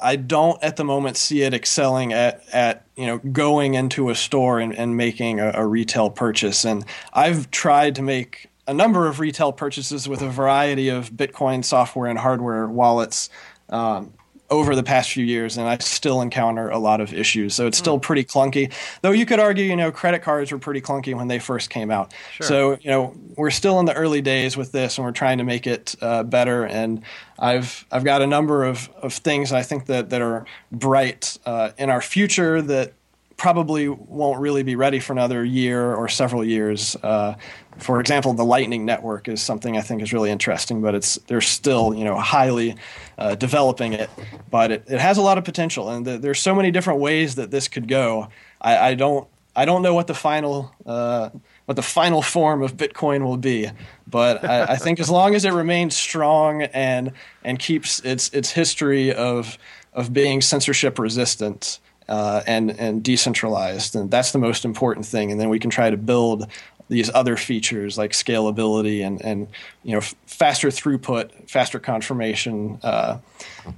I 0.00 0.16
don't 0.16 0.62
at 0.62 0.76
the 0.76 0.84
moment 0.84 1.16
see 1.16 1.42
it 1.42 1.52
excelling 1.52 2.12
at 2.12 2.42
at 2.52 2.84
you 2.96 3.06
know 3.06 3.18
going 3.18 3.74
into 3.74 4.10
a 4.10 4.14
store 4.14 4.60
and, 4.60 4.74
and 4.74 4.96
making 4.96 5.40
a, 5.40 5.52
a 5.54 5.66
retail 5.66 6.10
purchase. 6.10 6.64
And 6.64 6.84
I've 7.12 7.50
tried 7.50 7.96
to 7.96 8.02
make 8.02 8.48
a 8.66 8.74
number 8.74 9.08
of 9.08 9.18
retail 9.18 9.52
purchases 9.52 10.08
with 10.08 10.22
a 10.22 10.28
variety 10.28 10.88
of 10.88 11.10
Bitcoin 11.10 11.64
software 11.64 12.08
and 12.08 12.18
hardware 12.18 12.68
wallets 12.68 13.28
um, 13.70 14.12
over 14.52 14.76
the 14.76 14.82
past 14.82 15.10
few 15.10 15.24
years, 15.24 15.56
and 15.56 15.66
I 15.66 15.78
still 15.78 16.20
encounter 16.20 16.68
a 16.68 16.78
lot 16.78 17.00
of 17.00 17.14
issues. 17.14 17.54
So 17.54 17.66
it's 17.66 17.78
still 17.78 17.96
hmm. 17.96 18.02
pretty 18.02 18.24
clunky. 18.24 18.70
Though 19.00 19.10
you 19.10 19.24
could 19.24 19.40
argue, 19.40 19.64
you 19.64 19.74
know, 19.74 19.90
credit 19.90 20.20
cards 20.20 20.52
were 20.52 20.58
pretty 20.58 20.82
clunky 20.82 21.14
when 21.14 21.28
they 21.28 21.38
first 21.38 21.70
came 21.70 21.90
out. 21.90 22.12
Sure. 22.34 22.46
So 22.46 22.78
you 22.82 22.90
know, 22.90 23.16
we're 23.36 23.50
still 23.50 23.80
in 23.80 23.86
the 23.86 23.94
early 23.94 24.20
days 24.20 24.56
with 24.56 24.70
this, 24.70 24.98
and 24.98 25.06
we're 25.06 25.12
trying 25.12 25.38
to 25.38 25.44
make 25.44 25.66
it 25.66 25.96
uh, 26.02 26.22
better. 26.22 26.66
And 26.66 27.02
I've 27.38 27.86
I've 27.90 28.04
got 28.04 28.20
a 28.20 28.26
number 28.26 28.64
of 28.64 28.90
of 29.02 29.14
things 29.14 29.52
I 29.52 29.62
think 29.62 29.86
that 29.86 30.10
that 30.10 30.20
are 30.20 30.44
bright 30.70 31.38
uh, 31.46 31.70
in 31.78 31.88
our 31.88 32.02
future 32.02 32.60
that 32.60 32.92
probably 33.42 33.88
won't 33.88 34.38
really 34.38 34.62
be 34.62 34.76
ready 34.76 35.00
for 35.00 35.12
another 35.12 35.44
year 35.44 35.92
or 35.92 36.06
several 36.06 36.44
years. 36.44 36.94
Uh, 37.02 37.34
for 37.78 37.98
example, 37.98 38.32
the 38.34 38.44
Lightning 38.44 38.84
Network 38.84 39.26
is 39.26 39.42
something 39.42 39.76
I 39.76 39.80
think 39.80 40.00
is 40.00 40.12
really 40.12 40.30
interesting, 40.30 40.80
but 40.80 40.94
it's 40.94 41.16
they're 41.26 41.40
still 41.40 41.92
you 41.92 42.04
know 42.04 42.16
highly 42.16 42.76
uh, 43.18 43.34
developing 43.34 43.94
it, 43.94 44.08
but 44.48 44.70
it, 44.70 44.84
it 44.86 45.00
has 45.00 45.18
a 45.18 45.22
lot 45.22 45.38
of 45.38 45.44
potential, 45.44 45.90
and 45.90 46.06
the, 46.06 46.18
there's 46.18 46.38
so 46.38 46.54
many 46.54 46.70
different 46.70 47.00
ways 47.00 47.34
that 47.34 47.50
this 47.50 47.66
could 47.66 47.88
go. 47.88 48.28
I, 48.60 48.90
I 48.90 48.94
don't 48.94 49.26
I 49.56 49.64
don't 49.64 49.82
know 49.82 49.92
what 49.92 50.06
the 50.06 50.14
final 50.14 50.72
uh, 50.86 51.30
what 51.64 51.74
the 51.74 51.82
final 51.82 52.22
form 52.22 52.62
of 52.62 52.76
Bitcoin 52.76 53.24
will 53.24 53.38
be, 53.38 53.68
but 54.06 54.44
I, 54.44 54.74
I 54.74 54.76
think 54.76 55.00
as 55.00 55.10
long 55.10 55.34
as 55.34 55.44
it 55.44 55.52
remains 55.52 55.96
strong 55.96 56.62
and 56.62 57.10
and 57.42 57.58
keeps 57.58 57.98
its 58.04 58.28
its 58.28 58.52
history 58.52 59.12
of 59.12 59.58
of 59.94 60.12
being 60.12 60.40
censorship 60.42 60.96
resistant 60.96 61.80
uh, 62.08 62.42
and 62.46 62.70
and 62.78 63.02
decentralized, 63.02 63.96
and 63.96 64.10
that's 64.10 64.32
the 64.32 64.38
most 64.38 64.64
important 64.64 65.06
thing. 65.06 65.30
And 65.30 65.40
then 65.40 65.48
we 65.48 65.58
can 65.58 65.70
try 65.70 65.90
to 65.90 65.96
build 65.96 66.46
these 66.88 67.10
other 67.14 67.36
features 67.36 67.96
like 67.96 68.12
scalability 68.12 69.04
and 69.04 69.22
and 69.22 69.48
you 69.82 69.92
know 69.92 69.98
f- 69.98 70.14
faster 70.26 70.68
throughput, 70.68 71.48
faster 71.48 71.78
confirmation, 71.78 72.78
uh, 72.82 73.18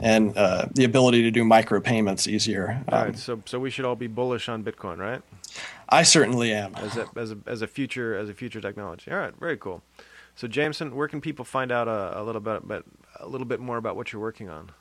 and 0.01 0.37
uh, 0.37 0.67
the 0.75 0.85
ability 0.85 1.23
to 1.23 1.31
do 1.31 1.45
micropayments 1.45 2.27
easier. 2.27 2.83
Um, 2.89 2.95
all 2.95 3.05
right, 3.05 3.19
so 3.19 3.43
so 3.47 3.59
we 3.59 3.71
should 3.71 3.85
all 3.85 3.97
be 3.97 4.09
bullish 4.09 4.49
on 4.49 4.65
Bitcoin, 4.65 4.99
right? 4.99 5.23
I 5.89 6.03
certainly 6.03 6.53
am. 6.53 6.75
As 6.75 6.97
a 6.97 7.09
as 7.17 7.33
a 7.33 7.39
as 7.47 7.63
a 7.63 7.67
future 7.67 8.17
as 8.17 8.29
a 8.29 8.35
future 8.35 8.61
technology. 8.61 9.11
All 9.11 9.19
right, 9.19 9.35
very 9.39 9.57
cool. 9.57 9.83
So 10.37 10.49
Jameson, 10.49 10.97
where 10.97 11.07
can 11.07 11.21
people 11.21 11.45
find 11.45 11.71
out 11.71 11.87
a, 11.87 12.21
a 12.21 12.23
little 12.25 12.41
bit, 12.41 12.67
but 12.67 12.85
a 13.21 13.29
little 13.29 13.47
bit 13.47 13.61
more 13.61 13.77
about 13.77 13.95
what 13.95 14.13
you're 14.13 14.23
working 14.23 14.49
on? 14.49 14.73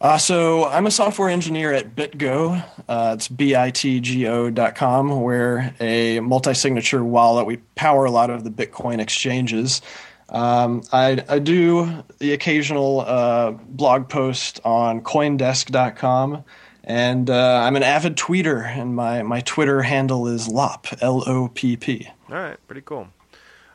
Uh, 0.00 0.16
so 0.16 0.64
I'm 0.64 0.86
a 0.86 0.90
software 0.90 1.28
engineer 1.28 1.72
at 1.74 1.94
BitGo. 1.94 2.64
Uh, 2.88 3.12
it's 3.16 3.28
bitgo.com. 3.28 5.20
We're 5.20 5.74
a 5.78 6.20
multi-signature 6.20 7.04
wallet. 7.04 7.44
We 7.46 7.58
power 7.74 8.06
a 8.06 8.10
lot 8.10 8.30
of 8.30 8.42
the 8.42 8.50
Bitcoin 8.50 8.98
exchanges. 8.98 9.82
Um, 10.30 10.82
I, 10.92 11.22
I, 11.28 11.38
do 11.40 12.04
the 12.20 12.32
occasional 12.32 13.00
uh, 13.00 13.50
blog 13.50 14.08
post 14.08 14.60
on 14.64 15.00
CoinDesk.com, 15.00 16.44
and 16.84 17.28
uh, 17.28 17.60
I'm 17.64 17.74
an 17.74 17.82
avid 17.82 18.16
tweeter, 18.16 18.64
and 18.64 18.94
my, 18.94 19.22
my 19.22 19.40
Twitter 19.40 19.82
handle 19.82 20.28
is 20.28 20.46
lopp 20.46 20.86
L-O-P-P. 21.00 22.08
All 22.28 22.34
right, 22.36 22.56
pretty 22.68 22.82
cool. 22.82 23.08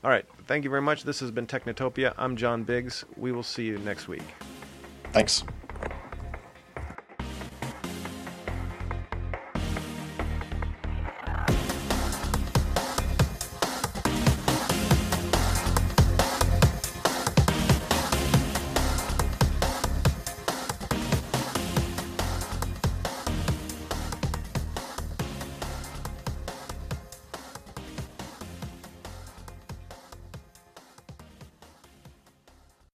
All 0.02 0.10
right, 0.10 0.26
thank 0.46 0.64
you 0.64 0.70
very 0.70 0.82
much. 0.82 1.04
This 1.04 1.20
has 1.20 1.30
been 1.30 1.46
Technotopia. 1.46 2.14
I'm 2.18 2.38
John 2.38 2.64
Biggs. 2.64 3.04
We 3.18 3.34
will 3.34 3.44
see 3.44 3.66
you 3.66 3.78
next 3.80 4.08
week. 4.08 4.24
Thanks. 5.12 5.44